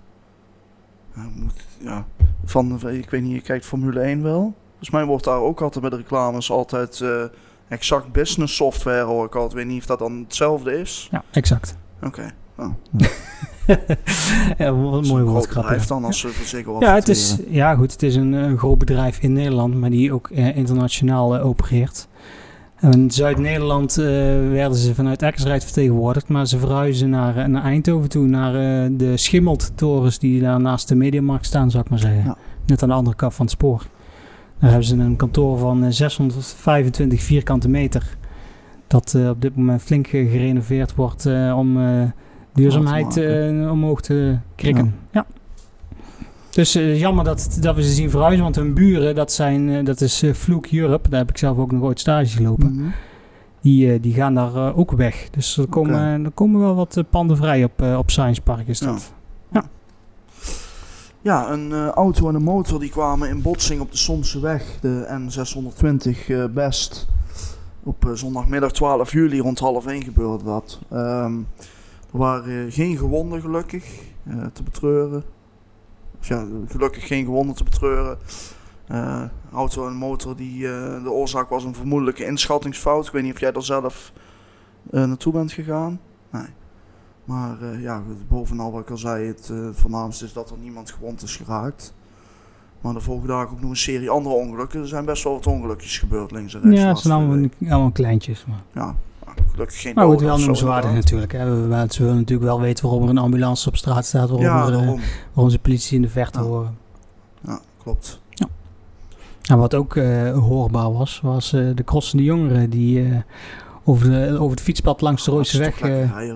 Moet, 1.14 1.66
ja, 1.80 2.06
van, 2.46 2.90
ik 2.90 3.10
weet 3.10 3.22
niet, 3.22 3.34
je 3.34 3.42
kijkt 3.42 3.66
Formule 3.66 4.00
1 4.00 4.24
wel. 4.24 4.54
Volgens 4.80 4.90
mij 4.90 5.06
wordt 5.06 5.24
daar 5.24 5.40
ook 5.40 5.62
altijd 5.62 5.82
bij 5.82 5.90
de 5.90 6.04
reclames 6.04 6.52
altijd 6.52 7.02
eh, 7.02 7.24
exact 7.68 8.12
business 8.12 8.56
software 8.56 9.04
hoor 9.04 9.26
ik 9.26 9.36
altijd. 9.36 9.52
Ik 9.52 9.58
weet 9.58 9.68
niet 9.68 9.82
of 9.82 9.86
dat 9.88 10.00
dan 10.00 10.24
hetzelfde 10.28 10.80
is. 10.80 11.08
Ja, 11.12 11.24
exact. 11.32 11.78
Oké. 12.02 12.32
Oh. 12.58 12.66
ja, 14.58 14.74
wat 14.74 14.94
een 14.94 15.08
mooi 15.08 15.08
groot 15.08 15.24
woordgrapje. 15.24 15.62
bedrijf 15.62 15.86
dan 15.86 16.04
als 16.04 16.20
ze 16.20 16.30
zeker 16.46 16.72
wat 16.72 16.82
Ja, 16.82 16.94
het 16.94 17.10
is, 17.10 17.38
ja, 17.48 17.76
goed. 17.76 17.92
Het 17.92 18.04
is 18.04 18.16
een, 18.16 18.34
een 18.34 18.58
groot 18.58 18.78
bedrijf 18.78 19.20
in 19.20 19.34
Nederland, 19.34 19.76
maar 19.76 19.90
die 19.90 20.14
ook 20.14 20.30
eh, 20.30 20.58
internationaal 20.58 21.36
eh, 21.36 21.46
opereert. 21.46 22.08
In 22.82 23.12
Zuid-Nederland 23.12 23.98
eh, 23.98 24.06
werden 24.52 24.78
ze 24.78 24.96
vanuit 24.96 25.22
Eckersrijd 25.22 25.64
vertegenwoordigd, 25.64 26.28
maar 26.28 26.48
ze 26.48 26.60
verhuizen 26.60 27.10
naar, 27.10 27.38
eh, 27.38 27.46
naar 27.46 27.64
Eindhoven 27.64 28.10
toe, 28.10 28.28
naar 28.28 28.56
eh, 28.56 28.90
de 28.92 29.18
Schimmelt-torens 29.18 30.20
die 30.20 30.42
daar 30.42 30.60
naast 30.60 30.88
de 30.88 30.96
Mediamarkt 30.96 31.46
staan, 31.46 31.72
zou 31.72 31.84
ik 31.84 31.90
maar 31.90 32.00
zeggen. 32.00 32.24
Ja. 32.24 32.38
Net 32.66 32.84
aan 32.84 32.90
de 32.90 32.96
andere 32.96 33.16
kant 33.16 33.34
van 33.34 33.46
het 33.46 33.54
spoor. 33.54 33.86
Daar 34.60 34.70
hebben 34.70 34.88
ze 34.88 34.96
een 34.96 35.16
kantoor 35.16 35.58
van 35.58 35.84
eh, 35.84 35.92
625 35.92 37.22
vierkante 37.22 37.70
meter. 37.70 38.18
Dat 38.88 39.14
eh, 39.14 39.30
op 39.30 39.42
dit 39.42 39.56
moment 39.56 39.82
flink 39.82 40.08
eh, 40.08 40.32
gerenoveerd 40.32 40.96
wordt 40.96 41.26
eh, 41.26 41.58
om 41.58 41.82
eh, 41.82 42.04
duurzaamheid 42.54 43.18
eh, 43.18 43.72
omhoog 43.72 44.02
te 44.02 44.38
krikken. 44.56 44.96
Ja. 45.12 45.26
Dus 46.50 46.76
eh, 46.76 47.00
jammer 47.00 47.24
dat, 47.24 47.58
dat 47.62 47.76
we 47.76 47.84
ze 47.84 47.90
zien 47.92 48.10
verhuizen, 48.10 48.44
want 48.44 48.56
hun 48.56 48.74
buren, 48.74 49.16
dat, 49.16 49.32
zijn, 49.32 49.70
eh, 49.70 49.86
dat 49.86 50.02
is 50.02 50.24
eh 50.24 50.34
Fluke 50.34 50.78
Europe. 50.80 51.10
Daar 51.10 51.20
heb 51.20 51.30
ik 51.30 51.38
zelf 51.38 51.58
ook 51.58 51.72
nog 51.72 51.82
ooit 51.82 52.00
stage 52.00 52.36
gelopen. 52.38 52.74
Mhm. 52.76 52.88
Die, 53.62 53.92
eh, 53.94 54.02
die 54.02 54.14
gaan 54.14 54.34
daar 54.34 54.56
eh, 54.56 54.78
ook 54.78 54.92
weg. 54.92 55.28
Dus 55.32 55.58
er 55.58 55.68
komen, 55.68 56.26
er 56.26 56.32
komen 56.32 56.60
wel 56.62 56.76
wat 56.76 56.98
eh, 56.98 57.04
panden 57.10 57.38
vrij 57.38 57.64
op, 57.64 57.82
eh, 57.82 57.98
op 57.98 58.10
Science 58.12 58.42
Park 58.42 58.68
is 58.68 58.80
dat. 58.80 59.12
Ja, 59.12 59.17
een 61.36 61.72
eh, 61.72 61.88
auto 61.88 62.28
en 62.28 62.36
een 62.36 62.44
motor 62.44 62.80
die 62.80 62.90
kwamen 62.90 63.30
in 63.30 63.42
botsing 63.42 63.82
op 63.82 63.92
de 63.92 63.98
Somse 63.98 64.40
weg, 64.40 64.80
de 64.82 65.20
N620 65.20 66.28
eh, 66.28 66.46
Best. 66.46 67.08
Op 67.84 68.06
eh, 68.06 68.12
zondagmiddag 68.14 68.72
12 68.72 69.12
juli 69.12 69.40
rond 69.40 69.60
half 69.60 69.86
1 69.86 70.04
gebeurde 70.04 70.44
dat. 70.44 70.80
Ehm, 70.90 71.38
er 72.12 72.18
waren 72.18 72.72
geen 72.72 72.98
gewonden 72.98 73.42
gelukkig 73.42 73.84
te 74.54 74.64
betreuren. 74.64 75.24
Ja, 76.20 76.46
gelukkig 76.68 77.08
geen 77.08 77.26
gewonden 77.26 77.56
te 77.56 77.64
betreuren. 77.64 78.18
Auto 79.54 79.88
en 79.88 79.96
motor, 79.96 80.36
die, 80.36 80.62
de 81.04 81.12
oorzaak 81.12 81.50
was 81.50 81.64
een 81.64 81.76
vermoedelijke 81.76 82.26
inschattingsfout. 82.26 83.06
Ik 83.06 83.12
weet 83.12 83.24
niet 83.24 83.34
of 83.34 83.40
jij 83.40 83.54
er 83.54 83.64
zelf 83.64 84.12
naartoe 84.90 85.34
bent 85.34 85.52
gegaan. 85.52 86.00
Maar 87.28 87.62
eh, 87.62 87.82
ja, 87.82 88.02
bovenal 88.28 88.72
wat 88.72 88.82
ik 88.82 88.90
al 88.90 88.98
zei, 88.98 89.28
het 89.28 89.52
voornaamste 89.74 90.26
is 90.26 90.34
dat 90.34 90.50
er 90.50 90.58
niemand 90.62 90.92
gewond 90.92 91.22
is 91.24 91.36
geraakt. 91.36 91.94
Maar 92.82 92.94
de 92.94 93.00
volgende 93.00 93.28
dag 93.34 93.44
ook 93.52 93.62
nog 93.62 93.70
een 93.70 93.76
serie 93.76 94.10
andere 94.10 94.36
ongelukken. 94.36 94.82
Er 94.82 94.88
zijn 94.88 95.06
best 95.06 95.24
wel 95.24 95.34
wat 95.34 95.48
ongelukjes 95.48 95.98
gebeurd 96.00 96.32
links 96.32 96.54
en 96.54 96.62
rechts. 96.62 96.82
Ja, 96.82 96.88
het 96.88 97.00
zijn 97.00 97.14
allemaal, 97.60 97.92
kleintjes. 97.92 98.46
Maar, 98.46 98.62
Ja, 98.74 98.96
nou, 99.26 99.38
gelukkig 99.52 99.82
geen 99.82 99.94
maar 99.96 100.06
goed, 100.06 100.22
wel 100.22 100.38
noemenswaardig 100.38 100.92
natuurlijk. 100.94 101.32
Hè. 101.32 101.68
We, 101.68 101.86
ze 101.90 102.02
willen 102.02 102.18
natuurlijk 102.18 102.48
wel 102.48 102.60
weten 102.62 102.84
waarom 102.86 103.04
er 103.04 103.10
een 103.10 103.18
ambulance 103.18 103.68
op 103.68 103.76
straat 103.76 104.06
staat. 104.06 104.30
Waarom, 104.30 104.46
Ja, 104.46 104.62
er, 104.66 104.72
eh, 104.74 104.78
daarom. 104.78 105.00
waarom 105.34 105.52
ze 105.52 105.60
politie 105.60 105.96
in 105.96 106.02
de 106.02 106.10
verte 106.10 106.40
Ja. 106.40 106.46
horen. 106.46 106.78
Ja, 107.42 107.60
klopt. 107.84 108.20
En 109.50 109.58
wat 109.58 109.76
ook 109.76 109.96
hoorbaar 110.34 110.94
was, 110.94 111.20
was 111.24 111.50
de 111.50 111.84
crossende 111.86 112.24
jongeren 112.24 112.70
die 112.70 113.24
over, 113.90 114.10
de, 114.10 114.38
over 114.40 114.52
het 114.52 114.62
fietspad 114.62 115.02
langs 115.02 115.26
de 115.26 115.32
Roodse 115.32 115.58
weg... 115.58 115.80
Eh, 115.82 116.28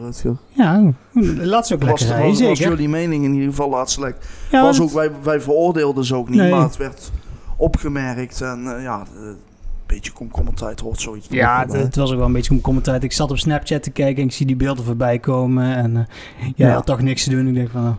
ja, 0.53 0.93
laat 1.37 1.67
ze 1.67 1.73
ook 1.73 1.83
Was, 1.83 1.89
lekker 1.89 1.89
was, 1.89 2.01
rijden, 2.05 2.27
was 2.27 2.37
zeker. 2.37 2.69
jullie 2.69 2.89
mening 2.89 3.23
in 3.23 3.33
ieder 3.33 3.49
geval 3.49 3.69
laatst 3.69 3.99
lekker. 3.99 4.23
Ja, 4.51 4.61
was 4.61 4.81
ook, 4.81 4.91
wij, 4.91 5.11
wij 5.23 5.41
veroordeelden 5.41 6.05
ze 6.05 6.15
ook 6.15 6.29
niet, 6.29 6.39
Nee. 6.39 6.51
maar 6.51 6.61
het 6.61 6.77
werd 6.77 7.11
opgemerkt. 7.57 8.41
En 8.41 8.75
eh, 8.77 8.83
ja, 8.83 9.03
eh, 9.15 9.21
een 9.27 9.35
beetje 9.87 10.11
komkommertijd 10.11 10.79
hoort 10.79 11.01
zoiets. 11.01 11.27
Ja, 11.29 11.65
het, 11.69 11.95
was 11.95 12.11
ook 12.11 12.17
wel 12.17 12.25
een 12.25 12.33
beetje 12.33 12.53
een 12.53 12.61
commentaar. 12.61 13.03
Ik 13.03 13.11
zat 13.11 13.31
op 13.31 13.37
Snapchat 13.37 13.83
te 13.83 13.91
kijken 13.91 14.21
en 14.21 14.27
ik 14.27 14.33
zie 14.35 14.45
die 14.45 14.55
beelden 14.55 14.85
voorbij 14.85 15.19
komen. 15.19 15.75
En 15.75 15.95
eh, 15.97 16.03
jij 16.55 16.67
Ja. 16.67 16.73
had 16.73 16.85
toch 16.85 17.01
niks 17.01 17.23
te 17.23 17.29
doen. 17.29 17.47
Ik 17.47 17.53
denk 17.53 17.69
van, 17.69 17.97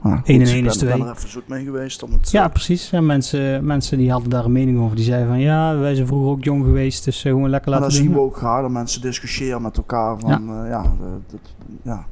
goed, 0.00 0.10
één 0.10 0.40
en 0.40 0.46
ik 0.46 0.52
één 0.52 0.62
ben- 0.62 0.70
is 0.70 0.76
twee. 0.76 0.96
ben 0.96 1.06
er 1.06 1.14
even 1.16 1.28
zoet 1.28 1.48
mee 1.48 1.64
geweest 1.64 2.02
om 2.02 2.12
het... 2.12 2.30
ja, 2.30 2.44
eh, 2.44 2.50
precies. 2.52 2.92
En 2.92 3.06
mensen, 3.06 3.64
mensen 3.64 3.98
die 3.98 4.10
hadden 4.10 4.30
daar 4.30 4.44
een 4.44 4.52
mening 4.52 4.78
over. 4.80 4.96
Die 4.96 5.04
zeiden 5.04 5.28
van, 5.28 5.40
ja, 5.40 5.76
wij 5.76 5.94
zijn 5.94 6.06
vroeger 6.06 6.30
ook 6.30 6.44
jong 6.44 6.64
geweest. 6.64 7.04
Dus 7.04 7.24
eh, 7.24 7.32
gewoon 7.32 7.50
lekker 7.50 7.70
laten 7.70 7.88
dan 7.88 7.96
doen. 7.96 8.04
zien 8.06 8.14
we 8.16 8.20
ook 8.20 8.36
graag 8.36 8.60
dat 8.62 8.70
mensen 8.70 9.00
discussiëren 9.00 9.62
met 9.62 9.76
elkaar. 9.76 10.18
Van, 10.18 10.30
ja, 10.30 10.66
ja, 10.66 10.82
eh, 10.82 11.06
dat, 11.26 11.40
ja, 11.82 12.06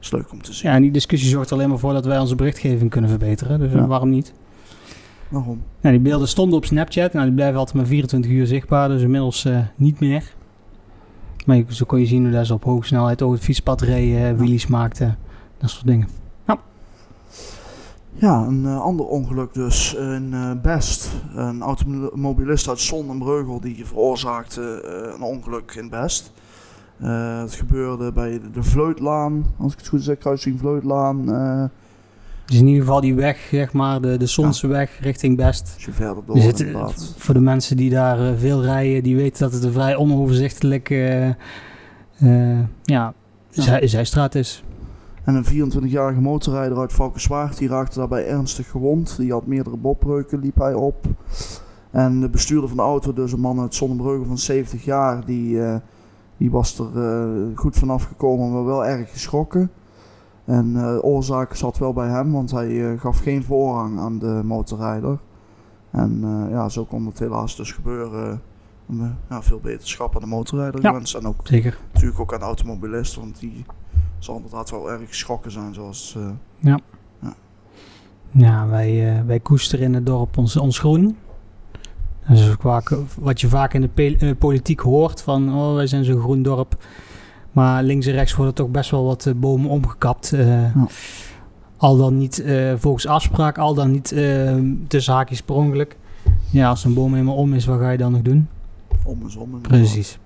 is 0.00 0.10
leuk 0.10 0.32
om 0.32 0.42
te 0.42 0.52
zien. 0.52 0.68
Ja, 0.70 0.76
en 0.76 0.82
die 0.82 0.90
discussie 0.90 1.30
zorgt 1.30 1.50
er 1.50 1.56
alleen 1.56 1.68
maar 1.68 1.78
voor 1.78 1.92
dat 1.92 2.04
wij 2.04 2.18
onze 2.18 2.34
berichtgeving 2.34 2.90
kunnen 2.90 3.10
verbeteren. 3.10 3.58
Dus 3.58 3.72
Ja. 3.72 3.86
waarom 3.86 4.08
niet? 4.10 4.32
Waarom? 5.28 5.62
Nou, 5.80 5.94
die 5.94 6.04
beelden 6.04 6.28
stonden 6.28 6.56
op 6.58 6.64
Snapchat. 6.64 7.12
Nou, 7.12 7.26
die 7.26 7.34
blijven 7.34 7.58
altijd 7.58 7.76
maar 7.76 7.86
24 7.86 8.30
uur 8.30 8.46
zichtbaar. 8.46 8.88
Dus 8.88 9.02
inmiddels 9.02 9.48
niet 9.76 10.00
meer. 10.00 10.34
Maar 11.46 11.62
zo 11.68 11.84
kon 11.86 12.00
je 12.00 12.06
zien 12.06 12.22
hoe 12.22 12.32
dat 12.32 12.46
ze 12.46 12.54
op 12.54 12.64
hoge 12.64 12.86
snelheid 12.86 13.22
over 13.22 13.36
het 13.36 13.44
fietspad 13.44 13.80
reden. 13.80 14.36
Wheelies 14.36 14.66
maakten. 14.66 15.18
Dat 15.58 15.70
soort 15.70 15.86
dingen. 15.86 16.08
Ja, 18.20 18.44
een 18.46 18.64
eh, 18.66 18.80
ander 18.80 19.06
ongeluk 19.06 19.54
dus 19.54 19.94
in 19.94 20.28
eh, 20.32 20.50
Best. 20.62 21.10
Een 21.34 21.62
automobilist 21.62 22.68
uit 22.68 22.80
Zondenbreugel 22.80 23.60
die 23.60 23.86
veroorzaakte 23.86 24.80
eh, 24.82 25.14
een 25.14 25.22
ongeluk 25.22 25.74
in 25.76 25.88
Best. 25.88 26.32
Het 27.42 27.54
gebeurde 27.54 28.12
bij 28.12 28.30
de, 28.30 28.50
de 28.50 28.62
Vleutlaan, 28.62 29.44
als 29.58 29.72
ik 29.72 29.78
het 29.78 29.88
goed 29.88 30.02
zeg, 30.02 30.18
kruising 30.18 30.58
Vleutlaan. 30.58 31.24
Dus 32.46 32.56
in 32.58 32.66
ieder 32.66 32.82
geval 32.82 33.00
die 33.00 33.14
weg, 33.14 33.38
zeg 33.50 33.72
maar, 33.72 34.00
de, 34.00 34.16
de 34.16 34.26
Zonse 34.26 34.66
weg 34.66 34.98
richting 35.00 35.36
Best. 35.36 35.72
als 35.74 35.84
je 35.84 35.92
verder 35.92 36.22
door 36.26 36.34
Dus 36.34 36.44
het, 36.44 36.60
inderdaad. 36.60 37.14
voor 37.18 37.34
de 37.34 37.40
mensen 37.40 37.76
die 37.76 37.90
daar 37.90 38.36
veel 38.36 38.62
rijden, 38.62 39.02
die 39.02 39.16
weten 39.16 39.42
dat 39.42 39.52
het 39.52 39.64
een 39.64 39.72
vrij 39.72 39.96
onoverzichtelijke 39.96 41.36
eh, 42.18 42.58
ja, 42.58 42.64
Ja. 42.84 43.14
zij- 43.50 43.86
zijstraat 43.86 44.34
is. 44.34 44.64
En 45.28 45.34
een 45.34 45.72
24-jarige 45.72 46.20
motorrijder 46.20 46.78
uit 46.78 46.92
Valkenswaard, 46.92 47.58
die 47.58 47.68
raakte 47.68 47.98
daarbij 47.98 48.26
ernstig 48.26 48.70
gewond. 48.70 49.16
Die 49.16 49.32
had 49.32 49.46
meerdere 49.46 49.76
botbreuken, 49.76 50.38
liep 50.38 50.56
hij 50.56 50.74
op. 50.74 51.06
En 51.90 52.20
de 52.20 52.28
bestuurder 52.28 52.68
van 52.68 52.76
de 52.76 52.82
auto, 52.82 53.12
dus 53.12 53.32
een 53.32 53.40
man 53.40 53.60
uit 53.60 53.74
Zonnebreugel 53.74 54.24
van 54.24 54.38
70 54.38 54.84
jaar, 54.84 55.24
die, 55.24 55.62
eh, 55.64 55.76
die 56.36 56.50
was 56.50 56.78
er 56.78 57.02
eh, 57.04 57.56
goed 57.58 57.76
vanaf 57.76 58.04
gekomen, 58.04 58.52
maar 58.52 58.64
wel 58.64 58.86
erg 58.86 59.10
geschrokken. 59.10 59.70
En 60.44 60.72
de 60.72 61.02
oorzaak 61.02 61.54
zat 61.54 61.78
wel 61.78 61.92
bij 61.92 62.08
hem, 62.08 62.32
want 62.32 62.50
hij 62.50 62.98
gaf 62.98 63.18
geen 63.18 63.44
voorrang 63.44 63.98
aan 63.98 64.18
de 64.18 64.40
motorrijder. 64.44 65.18
En 65.90 66.20
ja, 66.50 66.68
zo 66.68 66.84
kon 66.84 67.06
het 67.06 67.18
helaas 67.18 67.56
dus 67.56 67.72
gebeuren. 67.72 68.40
Uh, 68.90 69.06
ja, 69.28 69.42
veel 69.42 69.60
beterschap 69.60 70.14
aan 70.14 70.20
de 70.20 70.26
motorrijder 70.26 70.82
Ja. 70.82 70.88
gewenst. 70.88 71.14
En 71.14 71.26
ook 71.26 71.40
Zeker. 71.42 71.78
natuurlijk 71.92 72.20
ook 72.20 72.32
aan 72.32 72.38
de 72.38 72.44
automobilist, 72.44 73.14
want 73.14 73.40
die 73.40 73.64
zal 74.18 74.36
inderdaad 74.36 74.70
wel 74.70 74.90
erg 74.90 75.08
geschrokken 75.08 75.50
zijn 75.50 75.74
zoals... 75.74 76.14
eh, 76.16 76.30
Ja, 78.30 78.68
wij, 78.68 79.16
eh, 79.16 79.24
wij 79.26 79.40
koesteren 79.40 79.84
in 79.84 79.94
het 79.94 80.06
dorp 80.06 80.36
ons, 80.38 80.56
ons 80.56 80.78
groen. 80.78 81.16
Dat 82.28 82.38
is 82.38 82.54
vaak, 82.60 82.96
wat 83.18 83.40
je 83.40 83.48
vaak 83.48 83.74
in 83.74 83.80
de 83.94 84.16
eh, 84.18 84.30
politiek 84.38 84.80
hoort, 84.80 85.22
van 85.22 85.54
oh, 85.54 85.74
wij 85.74 85.86
zijn 85.86 86.04
zo'n 86.04 86.20
groen 86.20 86.42
dorp. 86.42 86.76
Maar 87.52 87.82
links 87.82 88.06
en 88.06 88.12
rechts 88.12 88.34
worden 88.34 88.54
toch 88.54 88.68
best 88.68 88.90
wel 88.90 89.04
wat 89.04 89.32
bomen 89.36 89.70
omgekapt. 89.70 90.34
Al 91.76 91.96
dan 91.96 92.18
niet 92.18 92.44
volgens 92.76 93.06
afspraak, 93.06 93.58
al 93.58 93.74
dan 93.74 93.90
niet 93.90 94.12
eh 94.12 94.56
tussen 94.88 95.14
haakjes 95.14 95.42
per 95.42 95.54
ongeluk. 95.54 95.96
Ja, 96.50 96.68
als 96.68 96.84
een 96.84 96.94
boom 96.94 97.12
helemaal 97.12 97.34
om 97.36 97.54
is, 97.54 97.64
wat 97.66 97.78
ga 97.80 97.90
je 97.90 97.98
dan 97.98 98.12
nog 98.12 98.22
doen? 98.22 98.48
om 99.04 99.22
en 99.28 99.38
om. 99.38 99.60
Precies. 99.60 100.18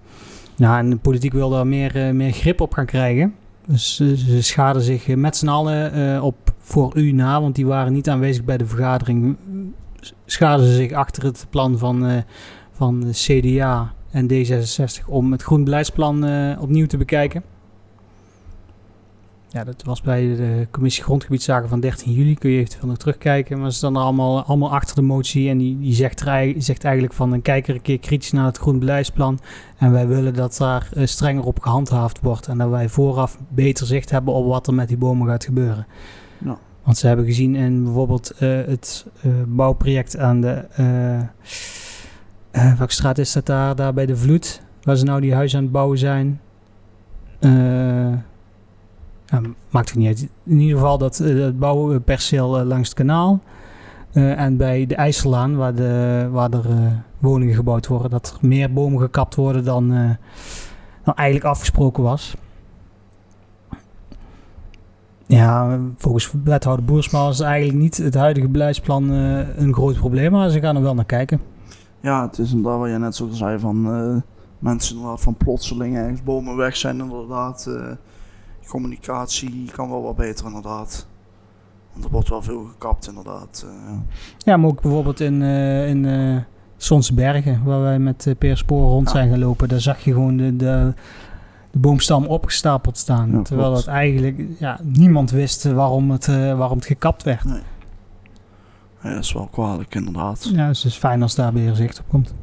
Nou, 0.57 0.79
en 0.79 0.91
de 0.91 0.97
politiek 0.97 1.33
wil 1.33 1.51
daar 1.51 1.67
meer, 1.67 2.15
meer 2.15 2.33
grip 2.33 2.61
op 2.61 2.73
gaan 2.73 2.87
krijgen. 2.87 3.35
Dus 3.67 4.01
eh, 4.01 4.09
ze 4.13 4.43
schaden 4.43 4.83
zich 4.83 5.07
met 5.17 5.37
z'n 5.37 5.49
allen 5.49 5.93
eh, 5.93 6.25
op 6.25 6.53
voor 6.59 6.97
u 6.97 7.13
na, 7.13 7.41
want 7.41 7.55
die 7.55 7.67
waren 7.67 7.93
niet 7.93 8.09
aanwezig 8.09 8.45
bij 8.45 8.57
de 8.57 8.67
vergadering. 8.67 9.37
Schaden 10.27 10.67
ze 10.67 10.75
zich 10.75 10.93
achter 10.93 11.23
het 11.23 11.47
plan 11.51 11.79
van, 11.79 12.07
eh, 12.07 12.23
van 12.73 13.05
CDA 13.11 13.93
en 14.11 14.29
D66 14.29 15.07
om 15.07 15.33
het 15.33 15.43
groen 15.43 15.65
beleidsplan 15.65 16.25
eh, 16.25 16.63
opnieuw 16.63 16.87
te 16.87 16.97
bekijken. 16.97 17.43
Ja, 19.53 19.65
dat 19.65 19.83
was 19.85 20.01
bij 20.01 20.21
de 20.21 20.67
commissie 20.71 21.05
Grondgebiedszaken 21.05 21.69
van 21.69 21.81
13 21.81 22.13
juli. 22.13 22.35
Kun 22.35 22.51
je 22.51 22.59
eventueel 22.59 22.87
nog 22.87 22.97
terugkijken. 22.97 23.61
Maar 23.61 23.71
ze 23.71 23.77
staan 23.77 23.97
er 23.97 24.03
allemaal, 24.03 24.45
allemaal 24.45 24.73
achter 24.73 24.95
de 24.95 25.03
motie. 25.03 25.49
En 25.49 25.59
die, 25.59 25.79
die 25.79 25.95
zegt, 25.95 26.21
er, 26.21 26.55
zegt 26.57 26.85
eigenlijk 26.85 27.15
van... 27.15 27.33
een 27.33 27.43
kijk 27.43 27.69
er 27.69 27.75
een 27.75 27.83
keer 27.83 27.99
kritisch 27.99 28.33
naar 28.33 28.47
het 28.47 28.59
groen 28.59 28.79
beleidsplan. 28.79 29.41
En 29.79 29.93
wij 29.93 30.07
willen 30.07 30.35
dat 30.35 30.57
daar 30.57 30.89
eh, 30.95 31.07
strenger 31.07 31.45
op 31.45 31.61
gehandhaafd 31.61 32.21
wordt. 32.21 32.47
En 32.49 32.59
dat 32.59 32.71
wij 32.71 32.89
vooraf 32.89 33.39
beter 33.49 33.87
zicht 33.87 34.11
hebben 34.11 34.35
op 34.35 34.47
wat 34.47 34.67
er 34.67 34.75
met 34.75 34.89
die 34.89 34.97
bomen 34.97 35.29
gaat 35.29 35.45
gebeuren. 35.45 35.87
Want 36.83 36.99
ze 36.99 37.07
hebben 37.07 37.25
gezien 37.25 37.55
in 37.55 37.85
bijvoorbeeld 37.85 38.31
eh, 38.31 38.49
het 38.49 39.07
eh, 39.23 39.31
bouwproject 39.47 40.17
aan 40.19 40.41
de... 40.41 40.65
welke 42.53 42.93
straat 42.93 43.19
is 43.19 43.33
dat 43.33 43.47
daar? 43.47 43.77
Daar 43.77 43.95
bij 43.95 44.07
de 44.07 44.17
Vloed. 44.17 44.63
Waar 44.83 44.97
ze 44.97 45.05
nou 45.05 45.21
die 45.21 45.35
huizen 45.35 45.59
aan 45.59 45.65
het 45.65 45.73
bouwen 45.73 45.99
zijn. 45.99 46.41
Eh, 47.43 48.13
ja, 49.33 49.41
maakt 49.71 49.89
het 49.89 49.99
niet 49.99 50.07
uit. 50.07 50.29
In 50.45 50.59
ieder 50.61 50.77
geval 50.79 50.99
dat 50.99 51.21
eh, 51.21 51.35
het 51.39 51.59
bouwperceel 51.59 52.59
eh, 52.59 52.67
langs 52.67 52.89
het 52.89 52.99
kanaal. 52.99 53.41
eh, 54.13 54.41
en 54.41 54.57
bij 54.57 54.87
de 54.87 54.95
IJsselaan, 54.95 55.57
waar, 55.57 55.75
de, 55.75 56.29
waar 56.31 56.51
er 56.51 56.71
eh, 56.71 56.93
woningen 57.19 57.55
gebouwd 57.55 57.87
worden, 57.87 58.11
dat 58.11 58.37
er 58.41 58.49
meer 58.49 58.73
bomen 58.73 59.01
gekapt 59.01 59.35
worden 59.35 59.65
dan, 59.65 59.93
eh, 59.93 60.11
dan 61.05 61.15
eigenlijk 61.15 61.47
afgesproken 61.49 62.03
was. 62.03 62.35
Ja, 65.27 65.79
volgens 65.97 66.33
wethouder 66.45 66.85
Boersma 66.85 67.29
is 67.29 67.41
eigenlijk 67.41 67.79
niet 67.79 67.97
het 67.97 68.15
huidige 68.15 68.49
beleidsplan 68.49 69.13
eh, 69.13 69.57
een 69.59 69.75
groot 69.75 69.97
probleem, 69.97 70.33
maar 70.33 70.51
ze 70.51 70.61
gaan 70.61 70.77
er 70.77 70.83
wel 70.83 70.95
naar 70.95 71.05
kijken. 71.05 71.41
Ja, 72.01 72.23
het 72.27 72.39
is 72.39 72.53
inderdaad 72.53 72.81
wat 72.81 72.91
je 72.91 72.99
net 72.99 73.17
zo 73.17 73.29
zei 73.31 73.59
van 73.59 73.93
eh, 73.95 74.21
mensen 74.59 75.19
van 75.19 75.35
plotseling 75.37 75.97
ergens 75.97 76.23
bomen 76.23 76.57
weg 76.57 76.77
zijn 76.77 76.99
inderdaad. 76.99 77.67
eh, 77.67 77.91
communicatie 78.69 79.71
kan 79.73 79.89
wel 79.91 80.03
wat 80.03 80.17
beter 80.17 80.47
inderdaad. 80.47 81.07
Want 81.93 82.05
er 82.05 82.11
wordt 82.11 82.29
wel 82.29 82.43
veel 82.43 82.65
gekapt 82.65 83.09
inderdaad. 83.09 83.67
eh, 83.67 83.91
ja. 83.93 84.03
Ja, 84.39 84.57
maar 84.57 84.71
ook 84.71 84.81
bijvoorbeeld 84.83 85.21
in, 85.21 85.43
eh 85.43 85.89
in 85.89 86.05
eh 86.05 86.37
Sonsbergen, 86.77 87.65
waar 87.65 87.81
wij 87.81 87.99
met 87.99 88.27
uh, 88.27 88.35
Peer 88.39 88.57
Spoor 88.57 88.89
rond 88.89 89.07
Ja. 89.07 89.13
zijn 89.13 89.31
gelopen. 89.33 89.69
Daar 89.69 89.81
zag 89.81 89.99
je 90.05 90.13
gewoon 90.13 90.37
de, 90.37 90.57
de, 90.57 90.95
de 91.71 91.79
boomstam 91.79 92.27
opgestapeld 92.27 92.99
staan. 92.99 93.31
Ja, 93.31 93.43
terwijl 93.43 93.71
klopt. 93.71 93.85
dat 93.85 93.95
eigenlijk 93.95 94.41
ja, 94.59 94.79
niemand 94.83 95.31
wist 95.31 95.65
waarom 95.65 96.11
het, 96.11 96.27
waarom 96.57 96.77
het 96.79 96.87
gekapt 96.87 97.23
werd. 97.23 97.43
Ja, 99.03 99.11
dat 99.15 99.19
is 99.25 99.33
wel 99.33 99.49
kwalijk 99.53 99.95
inderdaad. 99.95 100.51
Ja, 100.53 100.69
dus 100.69 100.83
het 100.83 100.93
is 100.93 100.99
fijn 100.99 101.23
als 101.23 101.35
daar 101.35 101.53
weer 101.53 101.75
zicht 101.75 101.99
op 102.01 102.05
komt. 102.09 102.35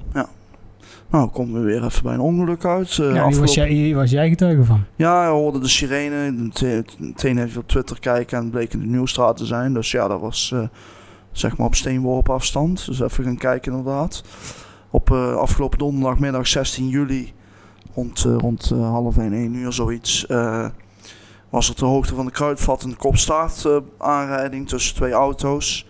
Nou, 1.11 1.29
komen 1.29 1.59
we 1.59 1.65
weer 1.65 1.83
even 1.83 2.03
bij 2.03 2.13
een 2.13 2.19
ongeluk 2.19 2.65
uit. 2.65 2.97
eh, 2.99 3.13
ja, 3.13 3.27
die 3.27 3.39
was 3.39 3.53
jij, 3.53 3.69
hier 3.69 3.95
was 3.95 4.11
jij 4.11 4.29
getuige 4.29 4.63
van. 4.63 4.83
Ja, 4.95 5.19
hij 5.19 5.29
hoorde 5.29 5.59
de 5.59 5.67
sirene. 5.67 6.31
Meteen 6.97 7.37
even 7.37 7.61
op 7.61 7.67
Twitter 7.67 7.99
kijken 7.99 8.37
en 8.37 8.43
het 8.43 8.51
bleek 8.51 8.73
in 8.73 8.79
de 8.79 8.85
Nieuwstraat 8.85 9.37
te 9.37 9.45
zijn. 9.45 9.73
Dus 9.73 9.91
ja, 9.91 10.07
dat 10.07 10.19
was 10.19 10.51
eh, 10.53 10.61
zeg 11.31 11.57
maar 11.57 11.67
op 11.67 11.75
steenworp 11.75 12.29
afstand. 12.29 12.85
Dus 12.85 12.99
even 12.99 13.23
gaan 13.23 13.37
kijken 13.37 13.71
inderdaad. 13.71 14.23
Op 14.89 15.11
eh, 15.11 15.35
afgelopen 15.35 15.77
donderdagmiddag 15.77 16.47
16 16.47 16.87
juli, 16.89 17.33
rond, 17.93 18.19
rond 18.19 18.69
half 18.69 19.17
1, 19.17 19.33
1 19.33 19.53
uur 19.53 19.73
zoiets, 19.73 20.25
was 21.49 21.69
er 21.69 21.75
ter 21.75 21.87
hoogte 21.87 22.15
van 22.15 22.25
de 22.25 22.31
kruidvat 22.31 22.83
een 22.83 22.97
kopstaart 22.97 23.65
eh, 23.65 23.77
aanrijding 23.97 24.67
tussen 24.67 24.95
twee 24.95 25.11
auto's. 25.11 25.87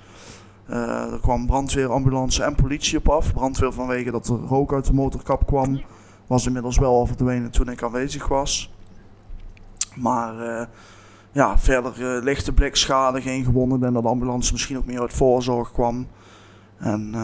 Eh, 0.69 1.11
er 1.11 1.19
kwam 1.19 1.45
brandweer, 1.45 1.91
ambulance 1.91 2.43
en 2.43 2.55
politie 2.55 2.97
op 2.97 3.09
af. 3.09 3.33
Brandweer 3.33 3.73
vanwege 3.73 4.11
dat 4.11 4.27
er 4.27 4.35
rook 4.35 4.73
uit 4.73 4.85
de 4.85 4.93
motorkap 4.93 5.45
kwam. 5.45 5.81
Was 6.27 6.45
inmiddels 6.45 6.77
wel 6.77 6.93
al 6.93 7.05
verdwenen 7.05 7.51
toen 7.51 7.69
ik 7.69 7.83
aanwezig 7.83 8.27
was. 8.27 8.73
Maar 9.95 10.39
eh, 10.39 10.65
ja, 11.31 11.57
verder 11.57 12.15
eh, 12.15 12.23
lichte 12.23 12.53
blikschade, 12.53 13.21
geen 13.21 13.43
gewonden. 13.43 13.79
Denk 13.79 13.93
dat 13.93 14.03
de 14.03 14.09
ambulance 14.09 14.51
misschien 14.51 14.77
ook 14.77 14.85
meer 14.85 15.01
uit 15.01 15.13
voorzorg 15.13 15.71
kwam. 15.71 16.07
En 16.77 17.15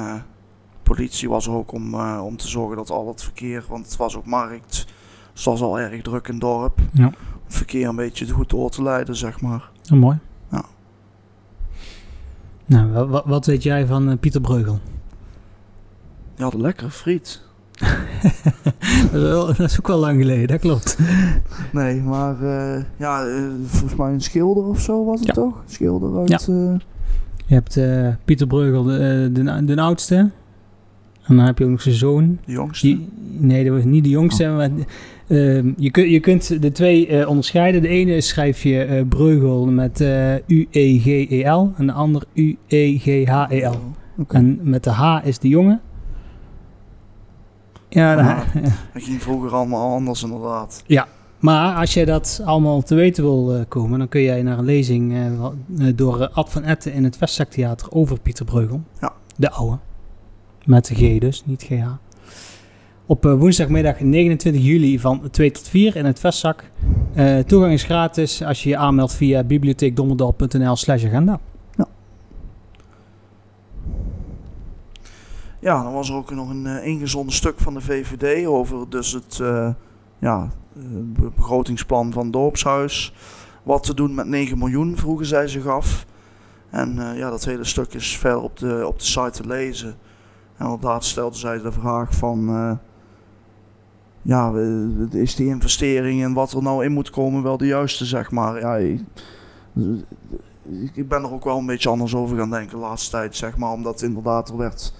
politie 0.84 1.30
was 1.30 1.48
er 1.48 1.54
ook 1.54 1.72
om, 1.72 1.96
om 2.20 2.38
te 2.38 2.48
zorgen 2.48 2.78
dat 2.78 2.90
al 2.90 3.08
het 3.08 3.24
verkeer, 3.24 3.66
want 3.70 3.86
het 3.86 3.98
was 3.98 4.18
ook 4.18 4.26
markt, 4.26 4.72
dus 4.72 4.86
het 5.34 5.46
was 5.46 5.62
al 5.62 5.80
erg 5.80 6.02
druk 6.02 6.28
in 6.28 6.34
het 6.34 6.42
dorp. 6.42 6.80
Ja. 6.94 7.12
Het 7.44 7.56
verkeer 7.56 7.88
een 7.88 7.96
beetje 7.96 8.30
goed 8.30 8.50
door 8.50 8.70
te 8.70 8.84
leiden, 8.84 9.16
zeg 9.16 9.42
maar. 9.42 9.70
Mooi. 9.90 10.20
Ja. 12.66 12.84
Nou, 12.86 12.92
wa- 12.92 13.08
wa- 13.08 13.24
wat, 13.26 13.46
weet 13.46 13.64
jij 13.64 13.86
van 13.86 14.10
eh, 14.10 14.18
Pieter 14.20 14.42
Breugel? 14.42 14.80
Die 16.36 16.44
hadden 16.44 16.62
lekkere 16.62 16.90
friet. 16.90 17.42
dat, 19.12 19.14
is 19.14 19.22
wel- 19.22 19.46
dat 19.46 19.60
is 19.60 19.80
ook 19.80 19.88
wel 19.88 19.98
lang 20.00 20.20
geleden, 20.22 20.48
dat 20.48 20.60
klopt. 20.60 20.98
Nee, 21.72 22.02
maar 22.02 22.42
eh, 22.44 22.84
ja, 22.98 23.26
eh, 23.26 23.44
volgens 23.66 23.96
mij 23.96 24.12
een 24.14 24.22
schilder 24.22 24.64
of 24.64 24.80
zo 24.82 25.06
was 25.06 25.20
het 25.20 25.28
Ja. 25.28 25.34
toch? 25.34 25.64
Schilder 25.66 26.18
uit... 26.20 26.30
eh, 26.48 26.74
Je 27.46 27.54
hebt 27.54 27.78
eh, 27.78 28.08
Pieter 28.26 28.48
Breugel, 28.48 28.84
de, 28.84 28.94
eh, 28.94 29.44
de, 29.44 29.66
de 29.66 29.82
oudste. 29.82 30.16
En 31.24 31.36
dan 31.36 31.46
heb 31.46 31.58
je 31.58 31.64
ook 31.64 31.70
nog 31.70 31.82
zijn 31.82 31.96
zoon. 31.96 32.38
de 32.46 32.52
jongste. 32.52 32.88
Die, 32.88 33.10
nee, 33.38 33.66
dat 33.66 33.74
was 33.76 33.84
niet 33.84 34.04
de 34.04 34.10
jongste. 34.10 34.48
Maar, 34.48 34.70
ehm, 35.28 35.72
je, 35.78 35.92
kun, 35.92 36.10
je 36.10 36.20
kunt 36.20 36.62
de 36.62 36.72
twee 36.72 37.08
eh, 37.08 37.28
onderscheiden. 37.30 37.82
De 37.82 37.88
ene 37.88 38.22
schrijf 38.22 38.64
je 38.64 38.84
eh, 38.84 39.06
Breugel 39.08 39.66
met 39.66 40.02
eh, 40.02 40.34
U-E-G-E-L. 40.48 41.72
En 41.78 41.86
de 41.88 41.92
ander 41.94 42.24
U-E-G-H-E-L. 42.34 43.76
Oké. 44.18 44.36
En 44.36 44.60
met 44.62 44.84
de 44.84 44.90
H 44.90 45.20
is 45.26 45.40
de 45.40 45.48
jongen. 45.48 45.82
Ja, 47.90 48.16
de 48.16 48.22
Ah. 48.22 48.38
H- 48.40 48.54
Dat 48.94 49.04
ging 49.04 49.22
vroeger 49.22 49.52
allemaal 49.52 49.94
anders 49.94 50.24
inderdaad. 50.24 50.84
maar 51.40 51.76
als 51.76 51.94
jij 51.94 52.06
dat 52.06 52.42
allemaal 52.46 52.82
te 52.82 52.96
weten 52.96 53.24
wil 53.24 53.66
komen, 53.68 54.00
dan 54.00 54.08
kun 54.08 54.22
jij 54.22 54.42
naar 54.44 54.58
een 54.58 54.66
lezing 54.66 55.14
door 55.96 56.30
Ad 56.30 56.50
van 56.52 56.64
Etten 56.64 56.94
in 56.94 57.04
het 57.04 57.18
Vestzaktheater 57.18 57.92
over 57.92 58.20
Pieter 58.20 58.46
Breugel. 58.46 58.82
Ja. 59.02 59.14
De 59.36 59.52
oude. 59.52 59.78
Met 60.66 60.86
de 60.88 60.96
G 60.96 61.20
dus, 61.20 61.44
niet 61.46 61.64
GH. 61.64 61.86
Op 63.06 63.26
eh, 63.26 63.34
woensdagmiddag 63.34 64.00
29 64.00 64.62
juli 64.64 65.00
van 65.00 65.30
2 65.32 65.52
tot 65.52 65.68
4 65.68 65.96
in 65.96 66.06
het 66.06 66.20
Vestzak. 66.20 66.64
Eh, 67.14 67.40
toegang 67.40 67.74
is 67.74 67.84
gratis 67.84 68.44
als 68.44 68.64
je 68.64 68.70
je 68.70 68.78
aanmeldt 68.78 69.14
via 69.14 69.44
bibliotheekdommerdal.nl 69.44 70.76
slash 70.76 71.06
agenda. 71.06 71.40
Ja, 75.66 75.84
dan 75.84 75.94
was 75.94 76.10
er 76.10 76.16
ook 76.16 76.32
nog 76.32 76.50
een 76.50 76.66
eh, 76.66 76.88
ingezonden 76.88 77.34
stuk 77.34 77.54
van 77.58 77.74
de 77.74 77.82
VVD 77.82 78.48
over 78.48 78.90
dus 78.90 79.12
het 79.12 79.40
eh, 79.40 79.70
ja, 80.20 80.50
be- 80.74 81.32
begrotingsplan 81.36 82.14
van 82.14 82.24
het 82.24 82.34
dorpshuis. 82.34 83.14
Wat 83.64 83.84
te 83.84 83.94
doen 83.94 84.16
met 84.16 84.28
9 84.28 84.58
miljoen, 84.58 84.98
vroegen 84.98 85.26
zij 85.26 85.48
zich 85.48 85.68
af. 85.68 86.06
En 86.70 87.00
eh, 87.00 87.18
ja, 87.18 87.30
dat 87.30 87.46
hele 87.46 87.64
stuk 87.64 87.94
is 87.94 88.18
verder 88.18 88.42
op 88.42 88.58
de, 88.58 88.88
op 88.88 89.00
de 89.00 89.06
site 89.06 89.32
te 89.32 89.48
lezen. 89.48 89.96
En 90.58 90.66
inderdaad 90.66 91.06
stelde 91.06 91.38
zij 91.38 91.62
de 91.62 91.72
vraag 91.72 92.16
van... 92.16 92.50
ja, 94.26 94.54
is 95.12 95.36
die 95.36 95.48
investering 95.48 96.24
en 96.24 96.34
wat 96.34 96.52
er 96.52 96.62
nou 96.62 96.86
in 96.86 96.92
moet 96.92 97.10
komen 97.10 97.44
wel 97.44 97.58
de 97.58 97.66
juiste, 97.66 98.06
zeg 98.06 98.32
maar. 98.32 98.60
Ja, 98.60 98.76
ik, 100.94 101.08
ben 101.08 101.24
er 101.24 101.34
ook 101.34 101.44
wel 101.44 101.58
een 101.58 101.66
beetje 101.66 101.90
anders 101.90 102.16
over 102.16 102.38
gaan 102.38 102.50
denken 102.50 102.78
de 102.78 102.84
laatste 102.84 103.12
tijd, 103.12 103.36
zeg 103.36 103.58
maar. 103.58 103.72
Omdat 103.72 104.02
inderdaad 104.02 104.50
er 104.50 104.58
werd 104.58 104.94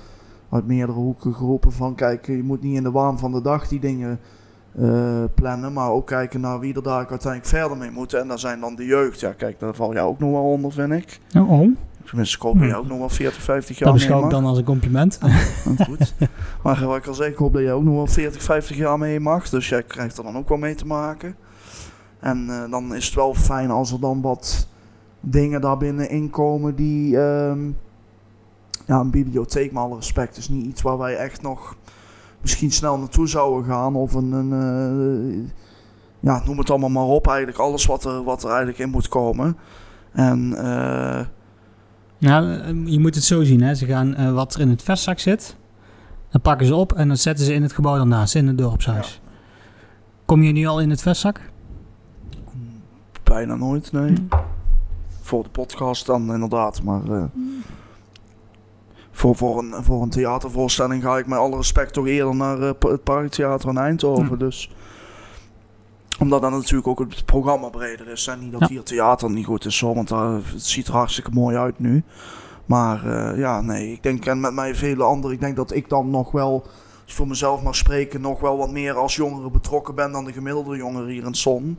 uit 0.50 0.68
meerdere 0.68 1.00
hoeken 1.00 1.34
geroepen 1.34 1.72
van... 1.72 1.96
Kijk, 1.96 2.28
je 2.28 2.44
moet 2.44 2.62
niet 2.62 2.76
in 2.76 2.84
de 2.84 2.92
waan 2.92 3.20
van 3.20 3.32
de 3.32 3.42
dag 3.42 3.68
die 3.68 3.80
dingen 3.80 4.20
eh, 4.80 5.24
plannen... 5.34 5.74
maar 5.74 5.90
ook 5.90 6.08
kijken 6.08 6.42
naar 6.42 6.60
wie 6.60 6.76
er 6.76 6.84
daar 6.84 7.08
uiteindelijk 7.10 7.46
verder 7.46 7.78
mee 7.78 7.92
moet. 7.92 8.14
En 8.14 8.28
daar 8.28 8.40
zijn 8.40 8.60
dan 8.60 8.76
de 8.76 8.86
jeugd. 8.86 9.20
Ja, 9.20 9.32
kijk, 9.32 9.60
daar 9.60 9.76
val 9.76 9.94
jij 9.94 10.02
ook 10.02 10.20
nog 10.20 10.32
wel 10.32 10.44
onder, 10.44 10.72
vind 10.72 10.92
ik. 10.92 11.20
Oh, 11.38 11.76
Tenminste, 12.06 12.36
ik 12.36 12.42
hoop 12.42 12.54
dat 12.54 12.62
Hm. 12.64 12.68
jij 12.70 12.78
ook 12.78 12.88
nog 12.88 12.98
wel 12.98 13.10
40, 13.10 13.42
50 13.42 13.78
jaar 13.78 13.88
Dat 13.90 13.98
beschouw 13.98 14.24
ik 14.24 14.30
dan 14.30 14.46
als 14.46 14.58
een 14.58 14.64
compliment. 14.64 15.20
Goed. 15.86 16.14
maar 16.64 16.86
wat 16.86 16.98
ik 16.98 17.08
al 17.08 17.14
zei, 17.14 17.32
ik 17.32 17.38
hoop 17.38 17.54
dat 17.54 17.62
jij 17.62 17.74
ook 17.74 17.84
nog 17.84 17.96
wel 17.96 18.08
40, 18.08 18.42
50 18.44 18.78
jaar 18.78 18.98
mee 18.98 19.20
mag. 19.20 19.50
Dus 19.50 19.70
jij 19.70 19.84
krijgt 19.84 20.18
er 20.18 20.24
dan 20.24 20.38
ook 20.38 20.50
wel 20.50 20.58
mee 20.58 20.76
te 20.76 20.86
maken. 20.86 21.36
En 22.20 22.50
eh, 22.50 22.72
dan 22.72 22.96
is 22.96 23.06
het 23.06 23.16
wel 23.16 23.34
fijn 23.34 23.72
als 23.72 23.92
er 23.92 24.00
dan 24.00 24.22
wat 24.22 24.68
dingen 25.20 25.62
daarbinnen 25.62 26.10
inkomen 26.10 26.76
die... 26.76 27.18
ehm, 27.20 27.68
ja, 28.86 29.00
een 29.00 29.10
bibliotheek, 29.12 29.72
met 29.72 29.84
alle 29.84 29.96
respect, 29.96 30.38
is 30.38 30.50
niet 30.50 30.66
iets 30.66 30.82
waar 30.82 30.98
wij 30.98 31.16
echt 31.16 31.42
nog 31.42 31.76
misschien 32.42 32.72
snel 32.72 32.98
naartoe 32.98 33.28
zouden 33.28 33.66
gaan. 33.66 33.96
Of 33.96 34.14
een... 34.14 34.32
een 34.32 34.52
eh, 35.44 35.52
ja, 36.20 36.42
noem 36.46 36.58
het 36.58 36.70
allemaal 36.70 36.90
maar 36.90 37.04
op. 37.04 37.28
Eigenlijk 37.28 37.58
alles 37.58 37.86
wat 37.86 38.06
er, 38.06 38.24
wat 38.24 38.44
er 38.44 38.50
eigenlijk 38.50 38.80
in 38.80 38.90
moet 38.90 39.08
komen. 39.08 39.58
En... 40.12 40.56
eh, 40.58 41.26
Nou, 42.26 42.60
eh, 42.60 42.94
je 42.94 43.00
moet 43.00 43.16
het 43.16 43.24
zo 43.24 43.44
zien. 43.44 43.62
Hè. 43.62 43.76
Ze 43.76 43.86
gaan 43.86 44.16
eh, 44.16 44.34
wat 44.34 44.54
er 44.54 44.62
in 44.62 44.70
het 44.70 44.84
vestzak 44.84 45.20
zit, 45.20 45.56
dan 46.30 46.42
pakken 46.42 46.68
ze 46.68 46.76
op 46.76 46.94
en 46.94 47.08
dan 47.08 47.18
zetten 47.18 47.46
ze 47.46 47.54
in 47.54 47.62
het 47.62 47.74
gebouw 47.74 47.96
daarnaast, 47.96 48.36
in 48.36 48.48
het 48.48 48.58
dorpshuis. 48.58 49.22
Kom 50.26 50.42
je 50.44 50.52
nu 50.52 50.66
al 50.66 50.82
in 50.82 50.90
het 50.90 51.02
vestzak? 51.02 51.42
bijna 53.24 53.56
nooit, 53.56 53.92
nee. 53.92 54.28
Voor 55.22 55.44
de 55.44 55.50
podcast 55.50 56.06
dan 56.06 56.34
inderdaad, 56.34 56.84
maar 56.84 57.10
eh, 57.10 57.24
voor, 59.12 59.36
voor, 59.36 59.60
een, 59.60 59.84
voor 59.84 60.02
een 60.02 60.10
theatervoorstelling 60.10 61.04
ga 61.04 61.18
ik 61.18 61.28
met 61.28 61.38
alle 61.38 61.56
respect 61.56 61.94
toch 61.94 62.08
eerder 62.08 62.36
naar 62.36 62.58
het 62.58 63.04
Parktheater 63.04 63.70
in 63.70 63.78
Eindhoven. 63.78 64.28
Hm. 64.28 64.38
Dus 64.38 64.72
omdat 66.20 66.42
dan 66.42 66.52
natuurlijk 66.52 66.88
ook 66.88 67.00
het 67.00 67.26
programma 67.26 67.70
breder 67.70 68.08
is. 68.08 68.28
En 68.28 68.40
niet 68.40 68.52
dat 68.52 68.62
Ja. 68.62 68.68
hier 68.68 68.84
theater 68.84 69.30
niet 69.32 69.46
goed 69.46 69.66
is, 69.66 69.80
hoor, 69.80 69.96
want 69.96 70.08
daar, 70.08 70.32
het 70.32 70.66
ziet 70.66 70.88
er 70.88 70.94
hartstikke 70.94 71.32
mooi 71.32 71.58
uit 71.58 71.80
nu. 71.80 72.04
Maar 72.66 73.06
eh, 73.06 73.38
ja, 73.40 73.62
nee, 73.62 73.92
ik 73.92 74.04
denk 74.04 74.26
en 74.26 74.40
met 74.40 74.54
mij 74.54 74.76
vele 74.76 75.04
anderen, 75.04 75.36
ik 75.36 75.42
denk 75.42 75.56
dat 75.56 75.74
ik 75.74 75.90
dan 75.90 76.10
nog 76.10 76.32
wel, 76.32 76.62
als 76.64 77.04
ik 77.06 77.14
voor 77.14 77.28
mezelf 77.28 77.64
mag 77.64 77.76
spreken, 77.76 78.22
nog 78.22 78.40
wel 78.40 78.58
wat 78.58 78.72
meer 78.72 78.94
als 78.96 79.16
jongere 79.16 79.50
betrokken 79.52 79.96
ben 79.96 80.12
dan 80.12 80.26
de 80.26 80.34
gemiddelde 80.34 80.78
jongere 80.78 81.12
hier 81.12 81.26
in 81.26 81.34
Son. 81.34 81.78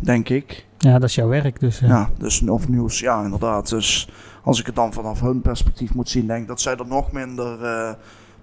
Denk 0.00 0.28
ik. 0.28 0.66
Ja, 0.78 0.92
dat 0.98 1.08
is 1.08 1.14
jouw 1.14 1.28
werk. 1.28 1.60
Dus, 1.60 1.80
eh, 1.80 1.88
Ja, 1.88 2.10
dus 2.18 2.42
of 2.48 2.68
nieuws, 2.68 2.98
ja, 3.00 3.22
inderdaad. 3.24 3.68
Dus 3.68 4.08
als 4.44 4.60
ik 4.60 4.66
het 4.66 4.74
dan 4.74 4.92
vanaf 4.92 5.20
hun 5.20 5.40
perspectief 5.40 5.94
moet 5.94 6.08
zien, 6.08 6.26
denk 6.26 6.40
ik 6.42 6.48
dat 6.48 6.60
zij 6.60 6.76
er 6.76 6.86
nog 6.86 7.12
minder 7.12 7.62
eh, 7.64 7.92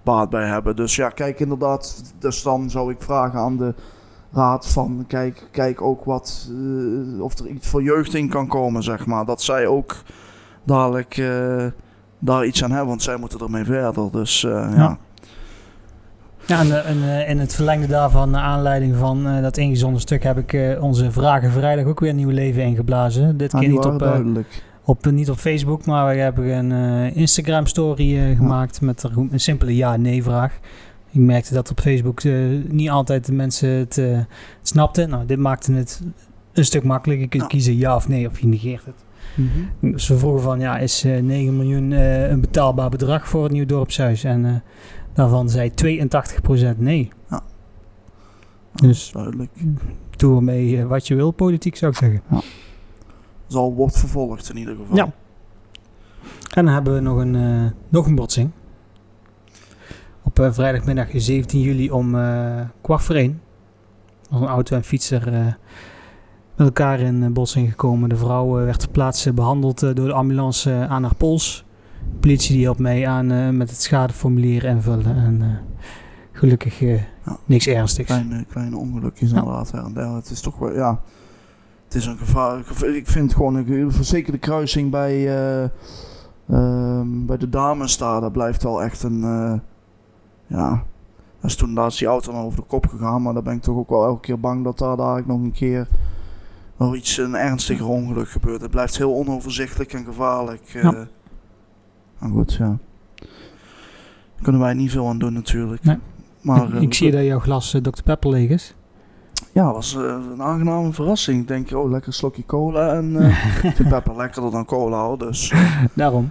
baat 0.02 0.30
bij 0.30 0.46
hebben. 0.46 0.76
Dus 0.76 0.96
ja, 0.96 1.08
kijk, 1.08 1.40
inderdaad. 1.40 2.12
Dus 2.18 2.42
dan 2.42 2.70
zou 2.70 2.90
ik 2.92 3.02
vragen 3.02 3.38
aan 3.40 3.56
de 3.56 3.74
raad 4.32 4.68
van, 4.68 5.04
kijk, 5.06 5.48
kijk 5.50 5.82
ook 5.82 6.04
wat, 6.04 6.50
eh, 6.50 7.22
of 7.22 7.38
er 7.38 7.46
iets 7.46 7.68
voor 7.68 7.82
jeugd 7.82 8.14
in 8.14 8.28
kan 8.28 8.46
komen, 8.46 8.82
zeg 8.82 9.06
maar. 9.06 9.24
Dat 9.24 9.42
zij 9.42 9.66
ook 9.66 9.96
dadelijk 10.64 11.16
eh, 11.16 11.66
daar 12.18 12.46
iets 12.46 12.64
aan 12.64 12.70
hebben, 12.70 12.88
want 12.88 13.02
zij 13.02 13.16
moeten 13.16 13.40
ermee 13.40 13.64
verder. 13.64 14.10
Dus 14.10 14.44
eh, 14.44 14.50
ja. 14.50 14.74
Ja. 14.76 14.98
Ja, 16.46 16.60
en, 16.60 16.84
en 16.84 17.26
in 17.26 17.38
het 17.38 17.54
verlengde 17.54 17.86
daarvan, 17.86 18.30
naar 18.30 18.42
aanleiding 18.42 18.96
van 18.96 19.42
dat 19.42 19.56
ingezonden 19.56 20.00
stuk, 20.00 20.22
heb 20.22 20.38
ik 20.38 20.78
onze 20.80 21.10
Vragen 21.12 21.50
Vrijdag 21.50 21.84
ook 21.84 22.00
weer 22.00 22.10
een 22.10 22.16
nieuw 22.16 22.30
leven 22.30 22.62
ingeblazen. 22.62 23.36
Dit 23.36 23.52
keer 23.52 23.68
niet 23.68 23.84
op, 23.84 24.02
op, 24.84 25.10
niet 25.10 25.30
op 25.30 25.36
Facebook, 25.36 25.86
maar 25.86 26.14
we 26.14 26.20
hebben 26.20 26.48
een 26.48 27.14
Instagram 27.14 27.66
story 27.66 28.18
eh, 28.18 28.36
gemaakt 28.36 28.80
met 28.80 29.02
er 29.02 29.10
een 29.30 29.40
simpele 29.40 29.76
ja-nee 29.76 30.22
vraag. 30.22 30.58
Ik 31.12 31.20
merkte 31.20 31.54
dat 31.54 31.70
op 31.70 31.80
Facebook 31.80 32.20
eh, 32.20 32.34
niet 32.68 32.90
altijd 32.90 33.26
de 33.26 33.32
mensen 33.32 33.68
het, 33.70 33.98
eh, 33.98 34.12
het 34.12 34.26
snapten. 34.62 35.08
Nou, 35.08 35.26
dit 35.26 35.38
maakte 35.38 35.72
het 35.72 36.02
een 36.52 36.64
stuk 36.64 36.82
makkelijker. 36.84 37.24
Je 37.24 37.30
kunt 37.30 37.42
Ja. 37.42 37.48
kiezen 37.48 37.76
ja 37.76 37.96
of 37.96 38.08
nee, 38.08 38.26
of 38.28 38.40
je 38.40 38.46
negeert 38.46 38.84
het. 38.84 39.04
Mhm. 39.34 39.92
We 39.92 40.18
vroegen 40.18 40.42
van, 40.42 40.60
ja, 40.60 40.78
is 40.78 41.04
eh 41.04 41.22
9 41.22 41.56
miljoen 41.56 41.92
eh, 41.92 42.28
een 42.30 42.40
betaalbaar 42.40 42.90
bedrag 42.90 43.28
voor 43.28 43.42
het 43.42 43.52
nieuw 43.52 43.66
dorpshuis? 43.66 44.24
En 44.24 44.62
daarvan 45.12 45.50
zei 45.50 45.70
82% 45.74 46.78
nee. 46.78 47.10
Ja. 47.30 47.42
Dus 48.74 49.10
Duidelijk. 49.12 49.50
doe 50.16 50.36
ermee 50.36 50.84
wat 50.86 51.06
je 51.06 51.14
wil, 51.14 51.30
politiek 51.30 51.76
zou 51.76 51.92
ik 51.92 51.98
zeggen. 51.98 52.22
Zal 53.46 53.74
wordt 53.74 53.98
vervolgd 53.98 54.50
in 54.50 54.56
ieder 54.56 54.76
geval. 54.76 54.96
Ja. 54.96 55.04
En 56.54 56.64
dan 56.64 56.74
hebben 56.74 56.94
we 56.94 57.00
nog 57.00 57.18
een, 57.18 57.72
nog 57.88 58.06
een 58.06 58.14
botsing. 58.14 58.50
Op 60.22 60.38
eh, 60.38 60.52
vrijdagmiddag 60.52 61.06
17 61.14 61.60
juli 61.60 61.90
om 61.90 62.14
eh, 62.14 62.60
kwart 62.80 63.02
voor 63.02 63.14
één. 63.14 63.40
was 64.30 64.40
een 64.40 64.46
auto 64.46 64.76
en 64.76 64.84
fietser 64.84 65.32
eh, 65.34 65.44
met 66.56 66.66
elkaar 66.66 67.00
in 67.00 67.32
botsing 67.32 67.70
gekomen. 67.70 68.08
De 68.08 68.16
vrouw 68.16 68.50
werd 68.50 68.78
ter 68.80 68.88
plaatse 68.88 69.32
behandeld 69.32 69.82
eh, 69.82 69.94
door 69.94 70.06
de 70.06 70.12
ambulance 70.12 70.86
aan 70.88 71.02
haar 71.02 71.14
pols. 71.14 71.64
De 72.12 72.18
politie 72.20 72.50
die 72.52 72.60
hielp 72.60 72.78
mee 72.78 73.08
aan 73.08 73.56
met 73.56 73.70
het 73.70 73.80
schadeformulier 73.82 74.64
invullen. 74.64 75.16
En 75.16 75.58
gelukkig 76.32 76.78
Ja. 76.78 77.36
niks 77.44 77.66
ernstigs. 77.66 78.08
Kleine, 78.08 78.44
kleine 78.50 78.76
ongelukjes 78.76 79.30
Ja. 79.30 79.36
inderdaad 79.38 79.94
der. 79.94 80.08
Het 80.14 80.30
is 80.30 80.40
toch 80.40 80.58
wel, 80.58 80.72
ja... 80.74 81.00
Het 81.84 81.94
is 81.94 82.06
een 82.06 82.18
gevaar. 82.18 82.64
geva- 82.64 82.86
Ik 82.86 83.06
vind 83.08 83.34
gewoon, 83.34 83.54
een, 83.54 83.92
zeker 84.00 84.32
de 84.32 84.38
kruising 84.38 84.90
bij, 84.90 85.28
eh, 85.28 85.62
ehm, 86.48 87.26
bij 87.26 87.36
de 87.36 87.48
dames 87.48 87.98
daar, 87.98 88.20
dat 88.20 88.32
blijft 88.32 88.62
wel 88.62 88.82
echt 88.82 89.02
een... 89.02 89.24
ja, 90.50 90.82
dat 91.40 91.50
is 91.50 91.56
toen 91.56 91.74
daar 91.74 91.86
is 91.86 91.96
die 91.96 92.08
auto 92.08 92.32
dan 92.32 92.40
over 92.40 92.58
de 92.60 92.66
kop 92.66 92.86
gegaan. 92.86 93.22
Maar 93.22 93.34
dan 93.34 93.42
ben 93.44 93.54
ik 93.54 93.62
toch 93.62 93.76
ook 93.76 93.88
wel 93.88 94.04
elke 94.04 94.20
keer 94.20 94.40
bang 94.40 94.64
dat 94.64 94.78
daar 94.78 94.96
daar 94.96 95.22
nog 95.26 95.40
een 95.40 95.52
keer 95.52 95.88
wel 96.76 96.94
iets, 96.96 97.18
een 97.18 97.34
ernstiger 97.34 97.86
ongeluk 97.86 98.28
gebeurt. 98.28 98.60
Het 98.60 98.70
blijft 98.70 98.96
heel 98.98 99.14
onoverzichtelijk 99.14 99.92
en 99.92 100.04
gevaarlijk. 100.04 100.62
eh. 100.74 100.82
Ja. 100.82 101.06
Maar 102.18 102.30
goed, 102.30 102.52
ja. 102.54 102.78
Daar 104.34 104.42
kunnen 104.42 104.60
wij 104.60 104.74
niet 104.74 104.90
veel 104.90 105.08
aan 105.08 105.18
doen 105.18 105.32
natuurlijk. 105.32 105.84
Nee. 105.84 105.98
Maar, 106.40 106.66
ik, 106.68 106.74
eh, 106.74 106.80
ik 106.80 106.94
zie 106.94 107.10
dat 107.10 107.24
jouw 107.24 107.38
glas 107.38 107.74
eh, 107.74 107.80
Dr. 107.80 108.02
Pepper 108.02 108.30
leeg 108.30 108.50
is. 108.50 108.74
ja, 109.52 109.66
het 109.66 109.74
was 109.74 109.94
een 109.94 110.42
aangename 110.42 110.92
verrassing. 110.92 111.40
Ik 111.40 111.48
denk, 111.48 111.70
oh, 111.72 111.90
lekker 111.90 112.12
slokje 112.12 112.46
cola. 112.46 112.92
En 112.94 113.32
vind 113.74 113.88
pepper 113.88 114.16
lekkerder 114.16 114.50
dan 114.50 114.64
cola. 114.64 115.16
Dus 115.16 115.52
Daarom. 115.94 116.30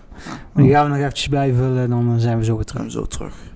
Dan 0.53 0.67
gaan 0.67 0.84
we 0.84 0.89
nog 0.89 0.97
eventjes 0.97 1.27
blijven 1.27 1.58
vullen, 1.58 1.89
dan 1.89 2.19
zijn 2.19 2.38
we 2.38 2.43
zo 2.43 2.55
weer 2.55 2.65
terug. 2.65 2.84
we 2.84 2.91
zo 2.91 3.05
terug. 3.05 3.49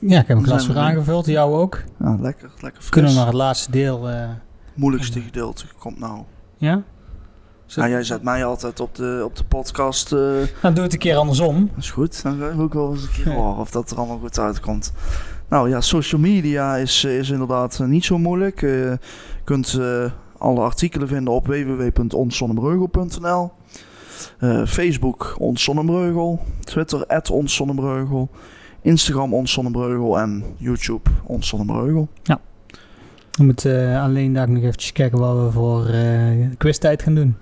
Ja, 0.00 0.20
ik 0.20 0.26
heb 0.26 0.36
een 0.36 0.44
glas 0.44 0.66
weer. 0.66 0.76
aangevuld, 0.76 1.26
jou 1.26 1.54
ook. 1.54 1.82
Ja, 1.98 2.16
lekker, 2.20 2.50
lekker 2.60 2.80
fris. 2.80 2.90
Kunnen 2.90 3.10
we 3.10 3.16
naar 3.16 3.26
het 3.26 3.34
laatste 3.34 3.70
deel, 3.70 4.08
eh, 4.08 4.28
Moeilijkste 4.74 5.20
gedeelte 5.20 5.64
komt 5.78 5.98
nou. 5.98 6.22
ja? 6.56 6.82
Ja, 7.66 7.88
jij 7.88 8.02
zet 8.02 8.22
mij 8.22 8.44
altijd 8.44 8.80
op 8.80 8.94
de, 8.94 9.22
op 9.24 9.36
de 9.36 9.44
podcast. 9.44 10.12
eh 10.12 10.18
Dan 10.62 10.74
doe 10.74 10.82
het 10.84 10.92
een 10.92 10.98
keer 10.98 11.16
andersom. 11.16 11.70
dat 11.74 11.84
is 11.84 11.90
goed. 11.90 12.22
Dan 12.22 12.38
ga 12.38 12.48
ik 12.48 12.60
ook 12.60 12.74
wel 12.74 12.90
eens 12.90 13.02
een 13.02 13.08
keer 13.22 13.32
horen 13.32 13.60
of 13.60 13.70
dat 13.70 13.90
er 13.90 13.96
allemaal 13.96 14.18
goed 14.18 14.38
uitkomt. 14.38 14.92
Nou 15.48 15.68
ja, 15.68 15.80
social 15.80 16.20
media 16.20 16.76
is, 16.76 17.04
eh, 17.04 17.18
is 17.18 17.30
inderdaad 17.30 17.78
niet 17.78 18.04
zo 18.04 18.18
moeilijk. 18.18 18.60
Je 18.60 18.98
kunt 19.44 19.78
alle 20.38 20.60
artikelen 20.60 21.08
vinden 21.08 21.34
op 21.34 21.46
www.onszonnebreugel.nl 21.46 23.52
Facebook 24.66 25.34
Ons 25.38 25.70
Twitter 26.64 27.06
Ons 27.30 27.54
Zonnebreugel, 27.54 28.30
Instagram 28.82 29.34
Ons 29.34 29.52
Zonnebreugel 29.52 30.18
en 30.18 30.44
YouTube 30.56 31.10
Ons 31.24 31.48
Zonnebreugel. 31.48 32.08
We 33.30 33.44
moeten 33.44 33.92
eh, 33.94 34.02
alleen 34.02 34.32
daar 34.32 34.50
nog 34.50 34.62
eventjes 34.62 34.92
kijken 34.92 35.18
wat 35.18 35.36
we 35.44 35.50
voor 35.52 35.86
eh 35.86 36.48
quiztijd 36.58 37.02
gaan 37.02 37.14
doen. 37.14 37.36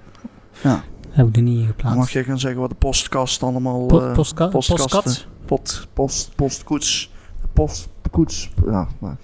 Ja. 0.62 0.83
Heb 1.11 1.29
ik 1.29 1.37
er 1.37 1.42
niet 1.42 1.66
geplaatst. 1.66 1.98
mag 1.98 2.11
je 2.11 2.24
gaan 2.24 2.38
zeggen 2.38 2.61
wat 2.61 2.70
de 2.70 2.77
postkast 2.77 3.42
allemaal... 3.42 3.87
Po- 3.87 4.01
eh, 4.01 4.12
postka- 4.12 4.46
postkasten. 4.46 4.88
postkat? 5.01 5.27
pot, 5.46 5.88
post, 5.92 6.33
postkoets, 6.37 7.12
postkoets, 7.53 8.51
ja, 8.66 8.88
maar, 8.98 9.16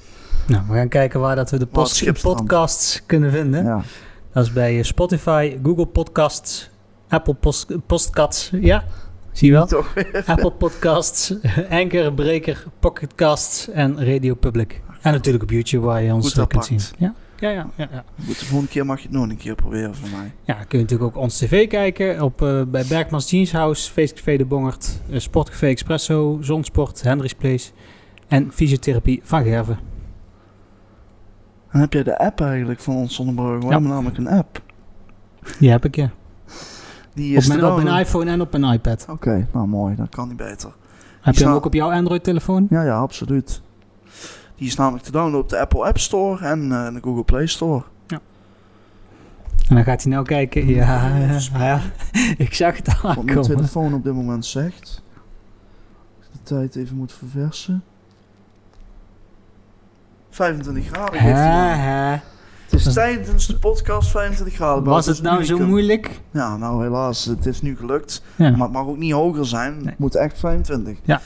Nou, 0.47 0.63
we 0.69 0.75
gaan 0.75 0.89
kijken 0.89 1.21
waar 1.21 1.37
dat 1.37 1.51
we 1.51 1.59
de 1.59 1.67
post- 1.67 2.23
podcasts 2.23 3.03
kunnen 3.07 3.31
vinden. 3.31 3.65
ja. 3.65 3.83
Dat 4.33 4.45
is 4.45 4.53
bij 4.53 4.83
Spotify, 4.83 5.59
Google 5.63 5.87
Podcasts, 5.87 6.71
Apple 7.09 7.35
Post 7.35 7.87
Postcats. 7.87 8.51
Ja, 8.61 8.85
zie 9.35 9.49
je 9.49 9.53
wel? 9.55 9.67
Toch. 9.67 9.95
Apple 10.27 10.51
Podcasts, 10.53 11.35
Anchor, 11.71 12.13
Breaker, 12.13 12.65
Pocketcasts 12.81 13.69
en 13.71 14.05
Radio 14.13 14.35
Public. 14.35 14.83
En 15.03 15.13
natuurlijk 15.13 15.45
op 15.45 15.51
YouTube 15.51 15.85
waar 15.87 16.03
je 16.03 16.13
ons 16.15 16.29
Goed 16.33 16.39
eh, 16.43 16.47
kunt 16.47 16.65
zien. 16.65 16.81
Ja, 16.99 17.15
ja, 17.39 17.51
ja. 17.51 17.71
ja, 17.77 17.89
ja. 17.93 18.05
Goed, 18.27 18.39
de 18.39 18.45
volgende 18.45 18.71
keer 18.73 18.87
mag 18.87 18.99
je 18.99 19.09
het 19.09 19.17
nog 19.17 19.29
een 19.29 19.37
keer 19.37 19.55
proberen 19.55 19.95
van 19.95 20.11
mij. 20.11 20.33
Ja, 20.43 20.55
kun 20.55 20.79
je 20.79 20.85
natuurlijk 20.85 21.17
ook 21.17 21.23
ons 21.23 21.39
tv 21.39 21.69
kijken 21.69 22.23
op, 22.23 22.43
eh, 22.43 22.63
bij 22.63 22.85
Bergmans 22.89 23.31
Jeans 23.31 23.53
House, 23.53 23.91
Feestcafé 23.93 24.37
de 24.37 24.45
Bongert, 24.45 25.01
eh, 25.11 25.19
Sportcafé 25.19 25.67
Expresso, 25.67 26.39
Zonsport, 26.41 27.03
Hendricks 27.03 27.35
Place 27.35 27.71
en 28.29 28.53
Fysiotherapie 28.53 29.21
van 29.25 29.43
Gerven. 29.45 29.79
En 31.71 31.81
heb 31.81 31.93
jij 31.93 32.03
de 32.03 32.19
app 32.19 32.41
eigenlijk 32.41 32.81
van 32.81 32.95
ons 32.97 33.15
Zonnebreugel? 33.15 33.59
We 33.59 33.65
Ja. 33.67 33.71
hebben 33.73 33.91
namelijk 33.91 34.19
een 34.19 34.29
app. 34.29 34.63
Die 35.59 35.71
heb 35.71 35.85
ik, 35.85 35.97
ja. 35.97 36.11
Die 37.15 37.31
Op 37.33 37.37
is 37.43 37.47
mijn, 37.49 37.59
op 37.59 37.65
mijn 37.65 37.77
downloaden. 37.77 38.07
iPhone 38.07 38.31
en 38.31 38.41
op 38.41 38.57
mijn 38.59 38.73
iPad. 38.73 39.07
Oké, 39.09 39.47
nou 39.53 39.67
mooi, 39.67 39.95
dat 39.95 40.09
kan 40.09 40.29
niet 40.29 40.37
beter. 40.37 40.73
Heb 41.21 41.35
je 41.35 41.45
hem 41.45 41.53
ook 41.53 41.65
op 41.65 41.75
jouw 41.75 41.91
Android-telefoon? 41.93 42.67
Ja, 42.71 42.83
ja, 42.83 42.97
absoluut. 42.99 43.63
Die 44.57 44.67
is 44.67 44.75
namelijk 44.77 45.05
te 45.05 45.11
downloaden 45.11 45.41
op 45.41 45.49
de 45.49 45.59
Apple 45.61 45.85
App 45.85 45.99
Store 45.99 46.45
en 46.45 46.73
eh, 46.73 46.93
de 46.95 47.01
Google 47.03 47.25
Play 47.25 47.47
Store. 47.47 47.83
En 49.69 49.75
dan 49.75 49.85
gaat 49.85 50.03
hij 50.03 50.13
nou 50.13 50.25
kijken. 50.25 50.67
Ja, 50.67 51.17
ja, 51.53 51.81
ik 52.37 52.55
zag 52.55 52.77
het 52.77 53.01
Wat 53.03 53.25
mijn 53.25 53.43
telefoon 53.43 53.95
op 53.95 54.05
dit 54.05 54.15
moment 54.15 54.47
zegt. 54.47 55.03
Als 56.19 56.27
ik 56.27 56.33
de 56.33 56.55
tijd 56.55 56.77
even 56.77 56.97
moet 56.97 57.13
verversen. 57.13 57.85
25 60.31 60.87
graden 60.87 61.21
geeft 61.21 61.35
hij. 61.37 62.21
Het 62.75 62.87
is 62.87 62.95
Was- 62.95 63.05
tijdens 63.05 63.47
de 63.47 63.59
podcast 63.59 64.11
25 64.11 64.55
graden. 64.55 64.85
Was 64.85 65.07
het 65.07 65.23
nou 65.23 65.45
zo 65.45 65.59
moeilijk? 65.59 66.21
Ja, 66.31 66.57
nou 66.57 66.83
helaas. 66.83 67.25
Het 67.25 67.47
is 67.47 67.63
nu 67.63 67.77
gelukt. 67.77 68.23
Ja. 68.37 68.51
Maar 68.51 68.61
het 68.61 68.73
mag 68.73 68.87
ook 68.87 68.97
niet 68.97 69.13
hoger 69.13 69.47
zijn. 69.47 69.77
Nee. 69.77 69.87
Het 69.87 69.99
moet 69.99 70.15
echt 70.15 70.39
25. 70.39 70.99
Ja. 71.03 71.21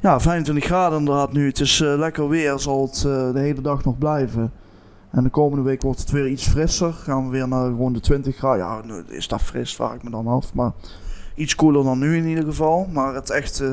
Ja, 0.00 0.20
25 0.20 0.64
graden 0.64 0.98
inderdaad 0.98 1.32
nu. 1.32 1.46
Het 1.46 1.60
is 1.60 1.80
eh, 1.80 1.94
lekker 1.98 2.28
weer. 2.28 2.58
Zal 2.58 2.82
het 2.82 2.96
eh, 2.96 3.32
de 3.32 3.38
hele 3.38 3.60
dag 3.60 3.84
nog 3.84 3.98
blijven. 3.98 4.52
En 5.10 5.22
de 5.22 5.30
komende 5.30 5.64
week 5.64 5.82
wordt 5.82 6.00
het 6.00 6.10
weer 6.10 6.28
iets 6.28 6.48
frisser. 6.48 6.92
Gaan 6.92 7.24
we 7.24 7.30
weer 7.30 7.48
naar 7.48 7.64
gewoon 7.66 7.92
de 7.92 8.00
20 8.00 8.36
graden. 8.36 8.58
Ja, 8.58 8.80
nu 8.84 9.02
is 9.16 9.28
dat 9.28 9.40
fris, 9.42 9.74
vraag 9.74 9.94
ik 9.94 10.02
me 10.02 10.10
dan 10.10 10.26
af. 10.26 10.54
Maar 10.54 10.72
iets 11.34 11.54
koeler 11.54 11.84
dan 11.84 11.98
nu 11.98 12.16
in 12.16 12.26
ieder 12.26 12.44
geval. 12.44 12.88
Maar 12.92 13.14
het 13.14 13.30
echt 13.30 13.60
eh, 13.60 13.68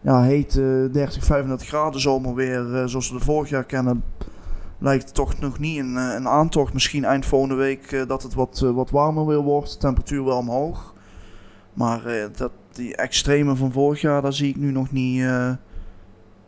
ja, 0.00 0.22
heet 0.22 0.56
eh 0.58 0.92
30, 0.92 1.24
35 1.24 1.68
graden 1.68 2.00
zomer 2.00 2.34
weer. 2.34 2.74
eh, 2.74 2.86
zoals 2.86 3.10
we 3.10 3.18
de 3.18 3.24
vorig 3.24 3.48
jaar 3.50 3.64
kennen. 3.64 4.02
Lijkt 4.80 5.14
toch 5.14 5.38
nog 5.38 5.58
niet 5.58 5.78
een, 5.78 5.96
eh, 5.96 6.14
een 6.14 6.28
aantocht. 6.28 6.72
Misschien 6.72 7.04
eind 7.04 7.26
volgende 7.26 7.54
week 7.54 7.92
eh, 7.92 8.06
dat 8.06 8.22
het 8.22 8.34
wat, 8.34 8.62
eh, 8.64 8.70
wat 8.70 8.90
warmer 8.90 9.26
weer 9.26 9.40
wordt. 9.42 9.72
De 9.72 9.78
temperatuur 9.78 10.24
wel 10.24 10.36
omhoog. 10.38 10.94
Maar 11.74 12.02
dat, 12.36 12.50
die 12.72 12.96
extreme 12.96 13.56
van 13.56 13.72
vorig 13.72 14.00
jaar, 14.00 14.22
daar 14.22 14.32
zie 14.32 14.48
ik 14.48 14.56
nu 14.56 14.70
nog 14.70 14.90
niet. 14.92 15.22
eh 15.22 15.50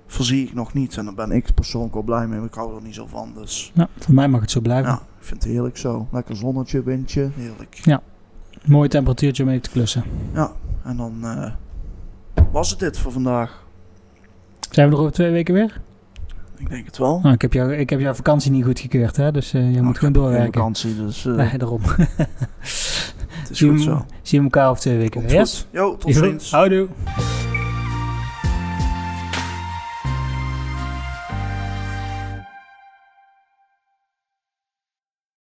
voorzie 0.06 0.46
ik 0.46 0.54
nog 0.54 0.72
niet. 0.72 0.96
En 0.96 1.04
daar 1.04 1.14
ben 1.14 1.30
ik 1.32 1.54
persoonlijk 1.54 1.94
wel 1.94 2.02
blij 2.02 2.26
mee. 2.26 2.40
Ik 2.44 2.54
hou 2.54 2.76
er 2.76 2.82
niet 2.82 2.94
zo 2.94 3.06
van. 3.06 3.32
Dus 3.34 3.72
Ja, 3.74 3.88
voor 3.98 4.14
mij 4.14 4.28
mag 4.28 4.40
het 4.40 4.50
zo 4.50 4.60
blijven. 4.60 4.90
ja, 4.90 4.96
ik 4.96 5.24
vind 5.26 5.42
het 5.42 5.52
heerlijk 5.52 5.76
zo. 5.76 6.08
Lekker 6.12 6.36
zonnetje, 6.36 6.82
windje. 6.82 7.30
Heerlijk. 7.34 8.00
Mooi 8.64 8.88
temperatuurtje 8.88 9.42
om 9.42 9.48
mee 9.48 9.60
te 9.60 9.70
klussen. 9.70 10.04
Ja, 10.34 10.52
en 10.84 10.96
dan 10.96 11.24
was 12.52 12.70
het 12.70 12.78
dit 12.78 12.98
voor 12.98 13.12
vandaag. 13.12 13.64
Zijn 14.70 14.88
we 14.88 14.94
er 14.94 15.00
over 15.00 15.12
twee 15.12 15.30
weken 15.30 15.54
weer? 15.54 15.80
Ik 16.62 16.70
denk 16.70 16.86
het 16.86 16.98
wel. 16.98 17.20
Nou, 17.22 17.34
ik, 17.34 17.42
heb 17.42 17.52
jou, 17.52 17.74
ik 17.74 17.90
heb 17.90 18.00
jouw 18.00 18.14
vakantie 18.14 18.50
niet 18.50 18.64
goedgekeurd, 18.64 19.16
hè? 19.16 19.32
dus 19.32 19.52
eh 19.52 19.60
je 19.64 19.70
Nou, 19.70 19.82
moet 19.84 19.98
gewoon 19.98 20.12
doorwerken. 20.12 20.52
vakantie, 20.52 20.96
dus 20.96 21.26
eh, 21.26 21.34
Nee, 21.34 21.58
daarom. 21.58 21.80
het 23.40 23.50
is 23.50 23.60
goed 23.60 23.80
zo. 23.82 24.04
Zien 24.22 24.38
we 24.40 24.44
elkaar 24.44 24.68
over 24.68 24.80
twee 24.82 24.96
weken 24.98 25.20
weer. 25.26 25.38
goed. 25.46 25.66
Jo, 25.70 25.96
tot 25.96 26.14
ziens. 26.14 26.50
Houdoe. 26.50 26.88